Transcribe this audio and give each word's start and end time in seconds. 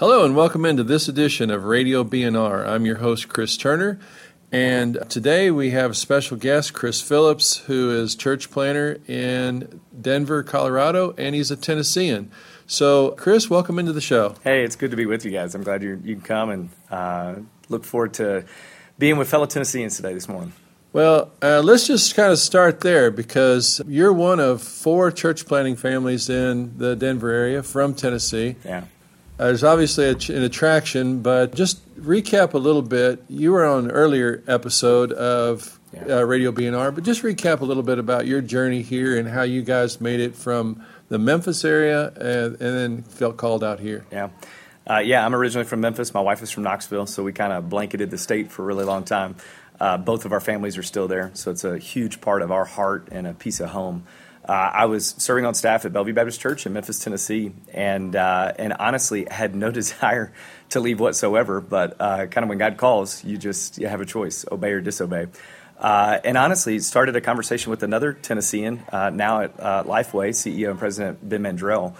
Hello 0.00 0.24
and 0.24 0.34
welcome 0.34 0.64
into 0.64 0.82
this 0.82 1.08
edition 1.08 1.50
of 1.50 1.64
Radio 1.64 2.02
B&R. 2.02 2.66
I'm 2.66 2.86
your 2.86 2.96
host, 2.96 3.28
Chris 3.28 3.54
Turner, 3.58 4.00
and 4.50 4.98
today 5.10 5.50
we 5.50 5.72
have 5.72 5.90
a 5.90 5.94
special 5.94 6.38
guest 6.38 6.72
Chris 6.72 7.02
Phillips, 7.02 7.58
who 7.58 7.90
is 7.90 8.14
church 8.14 8.50
planter 8.50 8.98
in 9.06 9.82
Denver, 10.00 10.42
Colorado, 10.42 11.14
and 11.18 11.34
he's 11.34 11.50
a 11.50 11.56
Tennessean. 11.56 12.30
So, 12.66 13.10
Chris, 13.10 13.50
welcome 13.50 13.78
into 13.78 13.92
the 13.92 14.00
show. 14.00 14.36
Hey, 14.42 14.64
it's 14.64 14.74
good 14.74 14.90
to 14.90 14.96
be 14.96 15.04
with 15.04 15.26
you 15.26 15.32
guys. 15.32 15.54
I'm 15.54 15.64
glad 15.64 15.82
you 15.82 16.00
you 16.02 16.14
can 16.14 16.24
come 16.24 16.48
and 16.48 16.70
uh, 16.90 17.34
look 17.68 17.84
forward 17.84 18.14
to 18.14 18.46
being 18.98 19.18
with 19.18 19.28
fellow 19.28 19.44
Tennesseans 19.44 19.96
today 19.96 20.14
this 20.14 20.30
morning. 20.30 20.54
Well, 20.94 21.30
uh, 21.42 21.60
let's 21.62 21.86
just 21.86 22.14
kind 22.14 22.32
of 22.32 22.38
start 22.38 22.80
there 22.80 23.10
because 23.10 23.82
you're 23.86 24.14
one 24.14 24.40
of 24.40 24.62
four 24.62 25.12
church 25.12 25.44
planting 25.44 25.76
families 25.76 26.30
in 26.30 26.78
the 26.78 26.96
Denver 26.96 27.28
area 27.28 27.62
from 27.62 27.94
Tennessee. 27.94 28.56
Yeah. 28.64 28.84
Uh, 29.40 29.46
there's 29.46 29.64
obviously 29.64 30.04
a, 30.04 30.36
an 30.36 30.42
attraction, 30.42 31.22
but 31.22 31.54
just 31.54 31.80
recap 31.98 32.52
a 32.52 32.58
little 32.58 32.82
bit. 32.82 33.24
You 33.30 33.52
were 33.52 33.64
on 33.64 33.86
an 33.86 33.90
earlier 33.90 34.42
episode 34.46 35.12
of 35.12 35.80
Yeah. 35.94 36.18
uh, 36.18 36.22
Radio 36.24 36.52
B&R, 36.52 36.92
but 36.92 37.04
just 37.04 37.22
recap 37.22 37.60
a 37.60 37.64
little 37.64 37.82
bit 37.82 37.98
about 37.98 38.26
your 38.26 38.42
journey 38.42 38.82
here 38.82 39.18
and 39.18 39.26
how 39.26 39.40
you 39.42 39.62
guys 39.62 39.98
made 39.98 40.20
it 40.20 40.36
from 40.36 40.84
the 41.08 41.18
Memphis 41.18 41.64
area 41.64 42.08
and, 42.16 42.60
and 42.60 42.76
then 42.76 43.02
felt 43.02 43.38
called 43.38 43.64
out 43.64 43.80
here. 43.80 44.04
Yeah. 44.12 44.28
Uh, 44.88 44.98
yeah, 44.98 45.24
I'm 45.24 45.34
originally 45.34 45.66
from 45.66 45.80
Memphis. 45.80 46.12
My 46.12 46.20
wife 46.20 46.42
is 46.42 46.50
from 46.50 46.64
Knoxville, 46.64 47.06
so 47.06 47.22
we 47.22 47.32
kind 47.32 47.52
of 47.54 47.70
blanketed 47.70 48.10
the 48.10 48.18
state 48.18 48.52
for 48.52 48.62
a 48.62 48.66
really 48.66 48.84
long 48.84 49.04
time. 49.04 49.36
Uh, 49.80 49.96
both 49.96 50.26
of 50.26 50.32
our 50.32 50.40
families 50.40 50.76
are 50.76 50.82
still 50.82 51.08
there, 51.08 51.30
so 51.32 51.50
it's 51.50 51.64
a 51.64 51.78
huge 51.78 52.20
part 52.20 52.42
of 52.42 52.52
our 52.52 52.66
heart 52.66 53.08
and 53.10 53.26
a 53.26 53.32
piece 53.32 53.58
of 53.60 53.70
home. 53.70 54.04
Uh, 54.50 54.68
I 54.74 54.86
was 54.86 55.14
serving 55.16 55.46
on 55.46 55.54
staff 55.54 55.84
at 55.84 55.92
Bellevue 55.92 56.12
Baptist 56.12 56.40
Church 56.40 56.66
in 56.66 56.72
Memphis, 56.72 56.98
Tennessee, 56.98 57.52
and 57.72 58.16
uh, 58.16 58.52
and 58.58 58.72
honestly 58.72 59.28
had 59.30 59.54
no 59.54 59.70
desire 59.80 60.32
to 60.70 60.80
leave 60.80 60.98
whatsoever. 60.98 61.60
But 61.60 62.00
uh, 62.00 62.26
kind 62.26 62.42
of 62.42 62.48
when 62.48 62.58
God 62.58 62.76
calls, 62.76 63.22
you 63.22 63.38
just 63.38 63.78
you 63.78 63.86
have 63.86 64.00
a 64.00 64.04
choice: 64.04 64.44
obey 64.50 64.72
or 64.72 64.80
disobey. 64.80 65.28
Uh, 65.78 66.18
and 66.24 66.36
honestly, 66.36 66.80
started 66.80 67.14
a 67.14 67.20
conversation 67.20 67.70
with 67.70 67.84
another 67.84 68.12
Tennessean, 68.12 68.82
uh, 68.92 69.10
now 69.10 69.42
at 69.42 69.60
uh, 69.60 69.84
Lifeway, 69.84 70.30
CEO 70.30 70.70
and 70.70 70.80
President 70.80 71.26
Ben 71.26 71.44
Mandrell. 71.44 71.94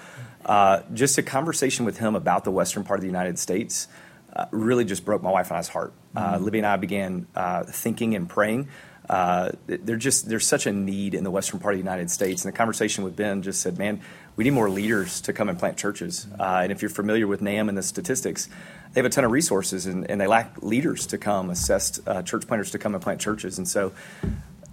Uh, 0.44 0.82
just 0.92 1.18
a 1.18 1.22
conversation 1.22 1.84
with 1.84 1.98
him 1.98 2.16
about 2.16 2.42
the 2.42 2.50
western 2.50 2.82
part 2.82 2.98
of 2.98 3.02
the 3.02 3.08
United 3.08 3.38
States 3.38 3.86
uh, 4.34 4.46
really 4.50 4.84
just 4.84 5.04
broke 5.04 5.22
my 5.22 5.30
wife 5.30 5.50
and 5.50 5.58
I's 5.58 5.68
heart. 5.68 5.92
Uh, 6.14 6.38
Libby 6.40 6.58
and 6.58 6.66
I 6.66 6.76
began 6.76 7.26
uh, 7.34 7.64
thinking 7.64 8.14
and 8.14 8.28
praying. 8.28 8.68
Uh, 9.10 9.50
there 9.66 9.96
just 9.96 10.28
there's 10.28 10.46
such 10.46 10.66
a 10.66 10.72
need 10.72 11.14
in 11.14 11.24
the 11.24 11.32
western 11.32 11.58
part 11.58 11.74
of 11.74 11.78
the 11.78 11.82
United 11.82 12.08
States, 12.08 12.44
and 12.44 12.54
the 12.54 12.56
conversation 12.56 13.02
with 13.02 13.16
Ben 13.16 13.42
just 13.42 13.60
said, 13.60 13.76
"Man, 13.76 14.00
we 14.36 14.44
need 14.44 14.52
more 14.52 14.70
leaders 14.70 15.20
to 15.22 15.32
come 15.32 15.48
and 15.48 15.58
plant 15.58 15.76
churches." 15.76 16.28
Uh, 16.38 16.60
and 16.62 16.70
if 16.70 16.80
you're 16.80 16.90
familiar 16.90 17.26
with 17.26 17.40
NAMB 17.40 17.68
and 17.70 17.76
the 17.76 17.82
statistics, 17.82 18.48
they 18.92 19.00
have 19.00 19.06
a 19.06 19.08
ton 19.08 19.24
of 19.24 19.32
resources, 19.32 19.86
and, 19.86 20.08
and 20.08 20.20
they 20.20 20.28
lack 20.28 20.62
leaders 20.62 21.06
to 21.06 21.18
come, 21.18 21.50
assessed 21.50 21.98
uh, 22.06 22.22
church 22.22 22.46
planters 22.46 22.70
to 22.70 22.78
come 22.78 22.94
and 22.94 23.02
plant 23.02 23.20
churches. 23.20 23.58
And 23.58 23.66
so, 23.66 23.92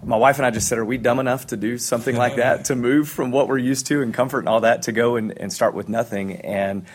my 0.04 0.16
wife 0.16 0.38
and 0.38 0.46
I 0.46 0.52
just 0.52 0.68
said, 0.68 0.78
"Are 0.78 0.84
we 0.84 0.98
dumb 0.98 1.18
enough 1.18 1.48
to 1.48 1.56
do 1.56 1.76
something 1.76 2.14
like 2.14 2.36
that? 2.44 2.66
to 2.66 2.76
move 2.76 3.08
from 3.08 3.32
what 3.32 3.48
we're 3.48 3.58
used 3.58 3.86
to 3.88 4.02
and 4.02 4.14
comfort 4.14 4.38
and 4.38 4.48
all 4.48 4.60
that 4.60 4.82
to 4.82 4.92
go 4.92 5.16
and, 5.16 5.36
and 5.36 5.52
start 5.52 5.74
with 5.74 5.88
nothing?" 5.88 6.36
And 6.36 6.86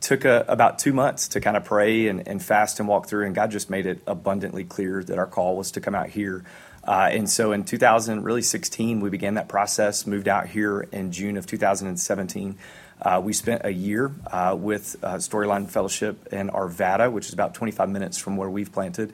took 0.00 0.24
a, 0.24 0.44
about 0.46 0.78
two 0.78 0.92
months 0.92 1.28
to 1.28 1.40
kind 1.40 1.56
of 1.56 1.64
pray 1.64 2.06
and, 2.06 2.28
and 2.28 2.40
fast 2.40 2.78
and 2.78 2.88
walk 2.88 3.08
through, 3.08 3.26
and 3.26 3.34
God 3.34 3.50
just 3.50 3.70
made 3.70 3.86
it 3.86 4.02
abundantly 4.06 4.62
clear 4.62 5.02
that 5.02 5.18
our 5.18 5.26
call 5.26 5.56
was 5.56 5.72
to 5.72 5.80
come 5.80 5.96
out 5.96 6.08
here. 6.08 6.44
Uh, 6.84 7.08
and 7.12 7.30
so 7.30 7.52
in 7.52 7.64
2000, 7.64 8.24
really 8.24 8.42
16, 8.42 9.00
we 9.00 9.10
began 9.10 9.34
that 9.34 9.48
process, 9.48 10.06
moved 10.06 10.28
out 10.28 10.48
here 10.48 10.80
in 10.92 11.12
June 11.12 11.36
of 11.36 11.46
2017. 11.46 12.58
Uh, 13.00 13.20
we 13.22 13.32
spent 13.32 13.62
a 13.64 13.72
year 13.72 14.12
uh, 14.28 14.56
with 14.58 14.96
uh, 15.02 15.14
Storyline 15.14 15.68
Fellowship 15.68 16.32
in 16.32 16.48
Arvada, 16.50 17.10
which 17.10 17.26
is 17.26 17.32
about 17.32 17.54
25 17.54 17.88
minutes 17.88 18.18
from 18.18 18.36
where 18.36 18.50
we've 18.50 18.72
planted, 18.72 19.12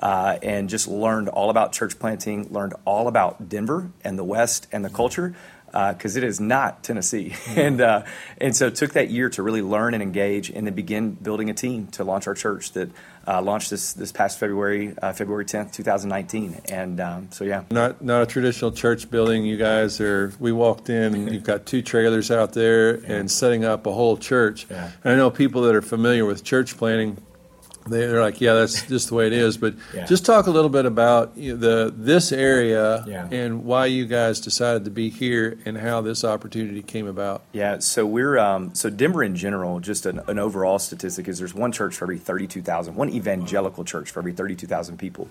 uh, 0.00 0.38
and 0.42 0.68
just 0.68 0.86
learned 0.86 1.28
all 1.28 1.50
about 1.50 1.72
church 1.72 1.98
planting, 1.98 2.52
learned 2.52 2.74
all 2.84 3.08
about 3.08 3.48
Denver 3.48 3.90
and 4.04 4.18
the 4.18 4.24
West 4.24 4.66
and 4.70 4.84
the 4.84 4.90
culture, 4.90 5.34
because 5.72 6.16
it 6.16 6.24
is 6.24 6.40
not 6.40 6.82
Tennessee. 6.82 7.34
and, 7.48 7.80
uh, 7.80 8.04
and 8.38 8.56
so 8.56 8.70
took 8.70 8.92
that 8.94 9.10
year 9.10 9.28
to 9.30 9.42
really 9.42 9.62
learn 9.62 9.94
and 9.94 10.02
engage, 10.02 10.50
and 10.50 10.66
then 10.66 10.74
begin 10.74 11.12
building 11.12 11.50
a 11.50 11.54
team 11.54 11.86
to 11.88 12.04
launch 12.04 12.26
our 12.26 12.34
church 12.34 12.72
that 12.72 12.90
uh, 13.26 13.42
launched 13.42 13.70
this, 13.70 13.92
this 13.92 14.10
past 14.10 14.38
February, 14.38 14.94
uh, 15.02 15.12
February 15.12 15.44
10th, 15.44 15.72
2019. 15.72 16.62
And 16.70 17.00
um, 17.00 17.28
so, 17.30 17.44
yeah. 17.44 17.64
Not 17.70 18.00
not 18.00 18.22
a 18.22 18.26
traditional 18.26 18.72
church 18.72 19.10
building. 19.10 19.44
You 19.44 19.58
guys 19.58 20.00
are. 20.00 20.32
We 20.38 20.52
walked 20.52 20.88
in, 20.88 21.14
and 21.14 21.32
you've 21.32 21.44
got 21.44 21.66
two 21.66 21.82
trailers 21.82 22.30
out 22.30 22.54
there, 22.54 22.94
and 22.94 23.30
setting 23.30 23.64
up 23.64 23.86
a 23.86 23.92
whole 23.92 24.16
church. 24.16 24.66
Yeah. 24.70 24.90
And 25.04 25.12
I 25.12 25.16
know 25.16 25.30
people 25.30 25.62
that 25.62 25.74
are 25.74 25.82
familiar 25.82 26.24
with 26.24 26.42
church 26.44 26.76
planting. 26.76 27.18
They- 27.90 28.06
They're 28.06 28.20
like, 28.22 28.40
yeah, 28.40 28.54
that's 28.54 28.82
just 28.86 29.08
the 29.08 29.14
way 29.14 29.26
it 29.26 29.32
is. 29.32 29.56
But 29.56 29.74
Yeah. 29.94 30.06
just 30.06 30.24
talk 30.24 30.46
a 30.46 30.50
little 30.50 30.70
bit 30.70 30.86
about 30.86 31.34
the 31.36 31.92
this 31.96 32.32
area 32.32 33.04
Yeah. 33.06 33.28
and 33.30 33.64
why 33.64 33.86
you 33.86 34.06
guys 34.06 34.40
decided 34.40 34.84
to 34.84 34.90
be 34.90 35.10
here 35.10 35.58
and 35.64 35.76
how 35.78 36.00
this 36.00 36.24
opportunity 36.24 36.82
came 36.82 37.06
about. 37.06 37.42
Yeah, 37.52 37.78
so 37.80 38.06
we're 38.06 38.38
um, 38.38 38.70
so 38.74 38.90
Denver 38.90 39.22
in 39.22 39.34
general. 39.36 39.80
Just 39.80 40.06
an, 40.06 40.20
an 40.28 40.38
overall 40.38 40.78
statistic 40.78 41.28
is 41.28 41.38
there's 41.38 41.54
one 41.54 41.72
church 41.72 41.96
for 41.96 42.04
every 42.04 42.18
thirty-two 42.18 42.62
thousand, 42.62 42.94
one 42.96 43.10
evangelical 43.10 43.84
church 43.84 44.10
for 44.10 44.20
every 44.20 44.32
thirty-two 44.32 44.66
thousand 44.66 44.98
people 44.98 45.28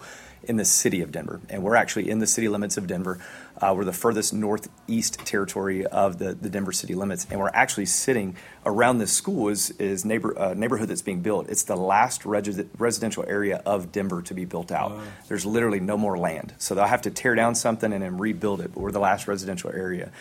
in 0.47 0.55
the 0.55 0.65
city 0.65 1.01
of 1.01 1.11
Denver, 1.11 1.41
and 1.49 1.61
we're 1.61 1.75
actually 1.75 2.09
in 2.09 2.19
the 2.19 2.27
city 2.27 2.47
limits 2.47 2.77
of 2.77 2.87
Denver. 2.87 3.19
Uh, 3.61 3.73
we're 3.75 3.85
the 3.85 3.93
furthest 3.93 4.33
northeast 4.33 5.19
territory 5.25 5.85
of 5.85 6.19
the, 6.19 6.33
the 6.33 6.49
Denver 6.49 6.71
city 6.71 6.95
limits, 6.95 7.27
and 7.29 7.39
we're 7.39 7.49
actually 7.49 7.85
sitting 7.85 8.35
around 8.65 8.99
this 8.99 9.11
school 9.11 9.49
is 9.49 9.71
is 9.71 10.05
neighbor 10.05 10.37
uh, 10.39 10.53
neighborhood 10.53 10.89
that's 10.89 11.01
being 11.01 11.21
built. 11.21 11.49
It's 11.49 11.63
the 11.63 11.75
last 11.75 12.25
residential 12.25 13.25
area 13.27 13.61
of 13.65 13.91
Denver 13.91 14.21
to 14.21 14.33
be 14.33 14.45
built 14.45 14.71
out. 14.71 14.97
There's 15.27 15.45
literally 15.45 15.79
no 15.79 15.97
more 15.97 16.17
land, 16.17 16.53
so 16.57 16.75
they'll 16.75 16.85
have 16.85 17.01
to 17.03 17.11
tear 17.11 17.35
down 17.35 17.55
something 17.55 17.91
and 17.91 18.01
then 18.03 18.17
rebuild 18.17 18.61
it. 18.61 18.73
But 18.73 18.81
we're 18.81 18.91
the 18.91 18.99
last 18.99 19.27
residential 19.27 19.71
area. 19.71 20.11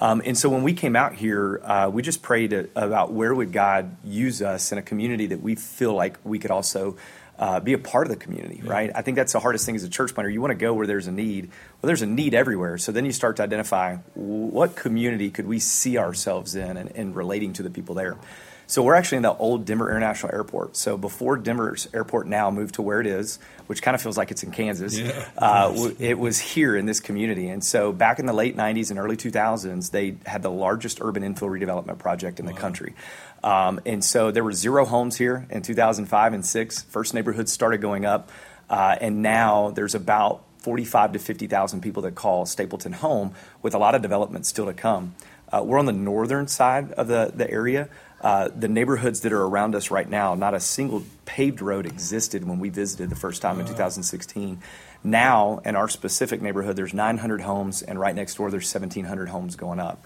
Um, 0.00 0.22
and 0.24 0.36
so 0.36 0.48
when 0.48 0.62
we 0.64 0.72
came 0.72 0.96
out 0.96 1.14
here, 1.14 1.60
uh, 1.62 1.88
we 1.92 2.02
just 2.02 2.20
prayed 2.20 2.52
about 2.74 3.12
where 3.12 3.34
would 3.34 3.52
God 3.52 3.96
use 4.02 4.42
us 4.42 4.72
in 4.72 4.78
a 4.78 4.82
community 4.82 5.26
that 5.26 5.40
we 5.40 5.54
feel 5.54 5.94
like 5.94 6.18
we 6.24 6.38
could 6.38 6.50
also 6.50 6.96
uh, 7.38 7.60
be 7.60 7.72
a 7.72 7.78
part 7.78 8.06
of 8.06 8.10
the 8.10 8.16
community, 8.16 8.60
right? 8.64 8.90
I 8.94 9.02
think 9.02 9.16
that's 9.16 9.32
the 9.32 9.40
hardest 9.40 9.66
thing 9.66 9.74
as 9.76 9.82
a 9.82 9.88
church 9.88 10.14
planter. 10.14 10.30
You 10.30 10.40
want 10.40 10.52
to 10.52 10.56
go 10.56 10.72
where 10.74 10.86
there's 10.86 11.06
a 11.06 11.12
need. 11.12 11.48
Well, 11.82 11.88
there's 11.88 12.02
a 12.02 12.06
need 12.06 12.34
everywhere. 12.34 12.78
So 12.78 12.92
then 12.92 13.04
you 13.04 13.12
start 13.12 13.36
to 13.36 13.42
identify 13.42 13.96
what 14.14 14.76
community 14.76 15.30
could 15.30 15.46
we 15.46 15.58
see 15.58 15.98
ourselves 15.98 16.54
in 16.54 16.76
and, 16.76 16.90
and 16.94 17.16
relating 17.16 17.52
to 17.54 17.62
the 17.62 17.70
people 17.70 17.94
there. 17.94 18.16
So 18.66 18.82
we're 18.82 18.94
actually 18.94 19.16
in 19.16 19.24
the 19.24 19.34
old 19.34 19.66
Denver 19.66 19.90
International 19.90 20.32
Airport. 20.32 20.74
So 20.76 20.96
before 20.96 21.36
Denver's 21.36 21.86
airport 21.92 22.26
now 22.26 22.50
moved 22.50 22.76
to 22.76 22.82
where 22.82 22.98
it 22.98 23.06
is, 23.06 23.38
which 23.66 23.82
kind 23.82 23.94
of 23.94 24.00
feels 24.00 24.16
like 24.16 24.30
it's 24.30 24.42
in 24.42 24.52
Kansas, 24.52 24.98
uh, 25.36 25.68
w- 25.68 25.96
it 25.98 26.18
was 26.18 26.38
here 26.38 26.74
in 26.74 26.86
this 26.86 26.98
community. 26.98 27.48
And 27.48 27.62
so 27.62 27.92
back 27.92 28.18
in 28.18 28.24
the 28.24 28.32
late 28.32 28.56
90s 28.56 28.88
and 28.88 28.98
early 28.98 29.18
2000s, 29.18 29.90
they 29.90 30.16
had 30.24 30.42
the 30.42 30.50
largest 30.50 31.00
urban 31.02 31.22
infill 31.22 31.50
redevelopment 31.50 31.98
project 31.98 32.40
in 32.40 32.46
the 32.46 32.54
country. 32.54 32.94
Um, 33.44 33.78
and 33.84 34.02
so 34.02 34.30
there 34.30 34.42
were 34.42 34.54
zero 34.54 34.86
homes 34.86 35.18
here 35.18 35.46
in 35.50 35.60
2005 35.60 36.32
and 36.32 36.44
6. 36.44 36.82
First 36.84 37.12
neighborhoods 37.12 37.52
started 37.52 37.82
going 37.82 38.06
up. 38.06 38.30
Uh, 38.70 38.96
and 38.98 39.20
now 39.20 39.70
there's 39.70 39.94
about 39.94 40.42
45 40.60 41.12
to 41.12 41.18
50,000 41.18 41.82
people 41.82 42.02
that 42.02 42.14
call 42.14 42.46
Stapleton 42.46 42.94
home 42.94 43.34
with 43.60 43.74
a 43.74 43.78
lot 43.78 43.94
of 43.94 44.00
development 44.00 44.46
still 44.46 44.64
to 44.64 44.72
come. 44.72 45.14
Uh, 45.52 45.62
we're 45.62 45.78
on 45.78 45.84
the 45.84 45.92
northern 45.92 46.48
side 46.48 46.92
of 46.92 47.06
the, 47.06 47.32
the 47.34 47.48
area. 47.50 47.90
Uh, 48.22 48.48
the 48.48 48.68
neighborhoods 48.68 49.20
that 49.20 49.32
are 49.34 49.42
around 49.42 49.74
us 49.74 49.90
right 49.90 50.08
now, 50.08 50.34
not 50.34 50.54
a 50.54 50.60
single 50.60 51.02
paved 51.26 51.60
road 51.60 51.84
existed 51.84 52.44
when 52.44 52.58
we 52.58 52.70
visited 52.70 53.10
the 53.10 53.16
first 53.16 53.42
time 53.42 53.60
in 53.60 53.66
2016. 53.66 54.58
Now, 55.04 55.60
in 55.66 55.76
our 55.76 55.90
specific 55.90 56.40
neighborhood, 56.40 56.76
there's 56.76 56.94
900 56.94 57.42
homes, 57.42 57.82
and 57.82 58.00
right 58.00 58.14
next 58.14 58.36
door, 58.36 58.50
there's 58.50 58.72
1,700 58.72 59.28
homes 59.28 59.56
going 59.56 59.78
up. 59.78 60.02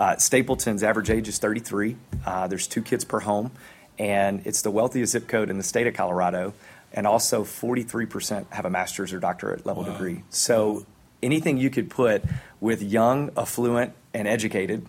Uh, 0.00 0.16
Stapleton's 0.16 0.82
average 0.82 1.10
age 1.10 1.28
is 1.28 1.38
33. 1.38 1.96
Uh, 2.24 2.46
there's 2.46 2.66
two 2.66 2.80
kids 2.80 3.04
per 3.04 3.20
home, 3.20 3.52
and 3.98 4.40
it's 4.46 4.62
the 4.62 4.70
wealthiest 4.70 5.12
zip 5.12 5.28
code 5.28 5.50
in 5.50 5.58
the 5.58 5.62
state 5.62 5.86
of 5.86 5.92
Colorado. 5.94 6.54
And 6.92 7.06
also, 7.06 7.44
43% 7.44 8.50
have 8.50 8.64
a 8.64 8.70
master's 8.70 9.12
or 9.12 9.20
doctorate 9.20 9.64
level 9.66 9.84
degree. 9.84 10.24
So, 10.30 10.86
anything 11.22 11.58
you 11.58 11.70
could 11.70 11.90
put 11.90 12.24
with 12.60 12.82
young, 12.82 13.30
affluent, 13.36 13.92
and 14.12 14.26
educated, 14.26 14.86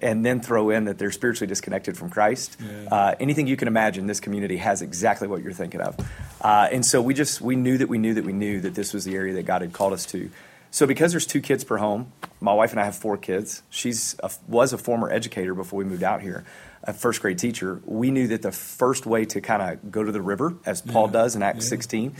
and 0.00 0.24
then 0.24 0.40
throw 0.40 0.70
in 0.70 0.84
that 0.86 0.96
they're 0.98 1.12
spiritually 1.12 1.46
disconnected 1.48 1.96
from 1.98 2.08
Christ. 2.08 2.56
Uh, 2.90 3.14
anything 3.20 3.46
you 3.46 3.56
can 3.56 3.68
imagine, 3.68 4.06
this 4.06 4.20
community 4.20 4.56
has 4.56 4.80
exactly 4.80 5.28
what 5.28 5.42
you're 5.42 5.52
thinking 5.52 5.80
of. 5.80 5.96
Uh, 6.40 6.68
and 6.72 6.86
so 6.86 7.02
we 7.02 7.14
just 7.14 7.40
we 7.40 7.54
knew 7.54 7.78
that 7.78 7.88
we 7.88 7.98
knew 7.98 8.14
that 8.14 8.24
we 8.24 8.32
knew 8.32 8.60
that 8.60 8.74
this 8.74 8.94
was 8.94 9.04
the 9.04 9.14
area 9.14 9.34
that 9.34 9.44
God 9.44 9.60
had 9.60 9.72
called 9.72 9.92
us 9.92 10.06
to. 10.06 10.30
So 10.72 10.86
because 10.86 11.12
there's 11.12 11.26
two 11.26 11.42
kids 11.42 11.64
per 11.64 11.76
home, 11.76 12.12
my 12.40 12.54
wife 12.54 12.70
and 12.70 12.80
I 12.80 12.84
have 12.86 12.96
four 12.96 13.18
kids. 13.18 13.62
She's 13.68 14.16
a, 14.22 14.30
was 14.48 14.72
a 14.72 14.78
former 14.78 15.12
educator 15.12 15.54
before 15.54 15.76
we 15.76 15.84
moved 15.84 16.02
out 16.02 16.22
here, 16.22 16.46
a 16.82 16.94
first 16.94 17.20
grade 17.20 17.38
teacher. 17.38 17.82
We 17.84 18.10
knew 18.10 18.26
that 18.28 18.40
the 18.40 18.52
first 18.52 19.04
way 19.04 19.26
to 19.26 19.42
kind 19.42 19.60
of 19.60 19.92
go 19.92 20.02
to 20.02 20.10
the 20.10 20.22
river, 20.22 20.54
as 20.64 20.80
Paul 20.80 21.08
does 21.08 21.36
in 21.36 21.42
Acts 21.42 21.68
16, 21.68 22.16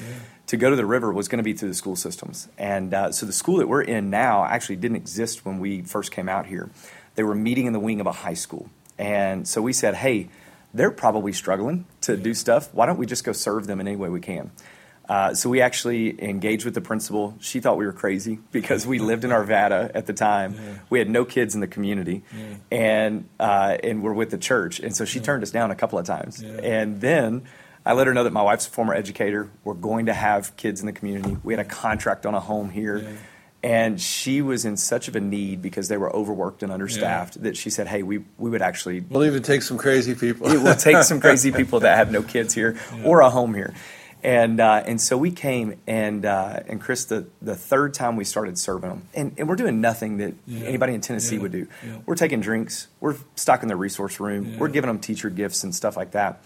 to 0.48 0.56
go 0.58 0.68
to 0.68 0.76
the 0.76 0.84
river 0.84 1.10
was 1.10 1.28
going 1.28 1.38
to 1.38 1.42
be 1.42 1.54
through 1.54 1.70
the 1.70 1.74
school 1.74 1.96
systems. 1.96 2.50
And 2.58 2.92
uh, 2.92 3.10
so 3.10 3.24
the 3.24 3.32
school 3.32 3.56
that 3.56 3.68
we're 3.68 3.80
in 3.80 4.10
now 4.10 4.44
actually 4.44 4.76
didn't 4.76 4.98
exist 4.98 5.46
when 5.46 5.58
we 5.58 5.80
first 5.80 6.12
came 6.12 6.28
out 6.28 6.44
here. 6.44 6.68
They 7.14 7.22
were 7.22 7.34
meeting 7.34 7.64
in 7.64 7.72
the 7.72 7.80
wing 7.80 8.02
of 8.02 8.06
a 8.06 8.12
high 8.12 8.34
school. 8.34 8.68
And 8.98 9.48
so 9.48 9.62
we 9.62 9.72
said, 9.72 9.94
hey, 9.94 10.28
they're 10.74 10.90
probably 10.90 11.32
struggling. 11.32 11.86
to 12.02 12.18
do 12.18 12.34
stuff. 12.34 12.68
Why 12.74 12.84
don't 12.84 12.98
we 12.98 13.06
just 13.06 13.24
go 13.24 13.32
serve 13.32 13.66
them 13.66 13.80
in 13.80 13.88
any 13.88 13.96
way 13.96 14.10
we 14.10 14.20
can? 14.20 14.50
Uh, 15.08 15.34
so 15.34 15.48
we 15.50 15.60
actually 15.60 16.22
engaged 16.22 16.64
with 16.64 16.74
the 16.74 16.80
principal. 16.80 17.36
She 17.40 17.60
thought 17.60 17.76
we 17.76 17.86
were 17.86 17.92
crazy 17.92 18.38
because 18.52 18.86
we 18.86 18.98
lived 18.98 19.24
in 19.24 19.30
Arvada 19.30 19.90
at 19.94 20.06
the 20.06 20.12
time. 20.12 20.54
Yeah. 20.54 20.78
We 20.90 20.98
had 20.98 21.10
no 21.10 21.24
kids 21.24 21.54
in 21.54 21.60
the 21.60 21.66
community, 21.66 22.22
yeah. 22.36 22.56
and 22.70 23.28
uh, 23.38 23.76
and 23.82 24.02
we're 24.02 24.12
with 24.12 24.30
the 24.30 24.38
church. 24.38 24.80
And 24.80 24.94
so 24.94 25.04
she 25.04 25.18
yeah. 25.18 25.24
turned 25.24 25.42
us 25.42 25.50
down 25.50 25.70
a 25.70 25.74
couple 25.74 25.98
of 25.98 26.06
times. 26.06 26.42
And 26.42 27.00
then 27.00 27.42
I 27.84 27.94
let 27.94 28.06
her 28.06 28.14
know 28.14 28.24
that 28.24 28.32
my 28.32 28.42
wife's 28.42 28.66
a 28.66 28.70
former 28.70 28.94
educator. 28.94 29.50
We're 29.64 29.74
going 29.74 30.06
to 30.06 30.14
have 30.14 30.56
kids 30.56 30.80
in 30.80 30.86
the 30.86 30.92
community. 30.92 31.36
We 31.42 31.52
had 31.52 31.60
a 31.60 31.68
contract 31.68 32.26
on 32.26 32.34
a 32.34 32.40
home 32.40 32.70
here. 32.70 33.18
And 33.64 34.00
she 34.00 34.42
was 34.42 34.64
in 34.64 34.76
such 34.76 35.06
of 35.06 35.14
a 35.14 35.20
need 35.20 35.62
because 35.62 35.86
they 35.86 35.96
were 35.96 36.12
overworked 36.14 36.64
and 36.64 36.72
understaffed 36.72 37.42
that 37.44 37.56
she 37.56 37.70
said, 37.70 37.86
"Hey, 37.86 38.02
we, 38.02 38.24
we 38.36 38.50
would 38.50 38.62
actually 38.62 39.00
we'll 39.00 39.24
even 39.24 39.44
take 39.44 39.62
some 39.62 39.78
crazy 39.78 40.16
people. 40.16 40.50
it 40.50 40.60
will 40.60 40.74
take 40.74 41.04
some 41.04 41.20
crazy 41.20 41.52
people 41.60 41.78
that 41.80 41.96
have 41.96 42.10
no 42.10 42.22
kids 42.22 42.54
here 42.54 42.76
or 43.04 43.20
a 43.20 43.30
home 43.30 43.54
here." 43.54 43.72
And 44.24 44.60
uh, 44.60 44.84
and 44.86 45.00
so 45.00 45.18
we 45.18 45.32
came 45.32 45.80
and 45.88 46.24
uh, 46.24 46.60
and 46.68 46.80
Chris 46.80 47.06
the, 47.06 47.26
the 47.40 47.56
third 47.56 47.92
time 47.92 48.14
we 48.14 48.24
started 48.24 48.56
serving 48.56 48.88
them 48.88 49.08
and, 49.14 49.34
and 49.36 49.48
we're 49.48 49.56
doing 49.56 49.80
nothing 49.80 50.18
that 50.18 50.34
yeah. 50.46 50.64
anybody 50.64 50.94
in 50.94 51.00
Tennessee 51.00 51.36
yeah. 51.36 51.42
would 51.42 51.52
do. 51.52 51.66
Yeah. 51.84 51.98
We're 52.06 52.14
taking 52.14 52.40
drinks, 52.40 52.86
we're 53.00 53.16
stocking 53.34 53.68
the 53.68 53.74
resource 53.74 54.20
room, 54.20 54.58
we're 54.58 54.68
giving 54.68 54.86
them 54.86 55.00
teacher 55.00 55.28
gifts 55.28 55.64
and 55.64 55.74
stuff 55.74 55.96
like 55.96 56.12
that. 56.12 56.40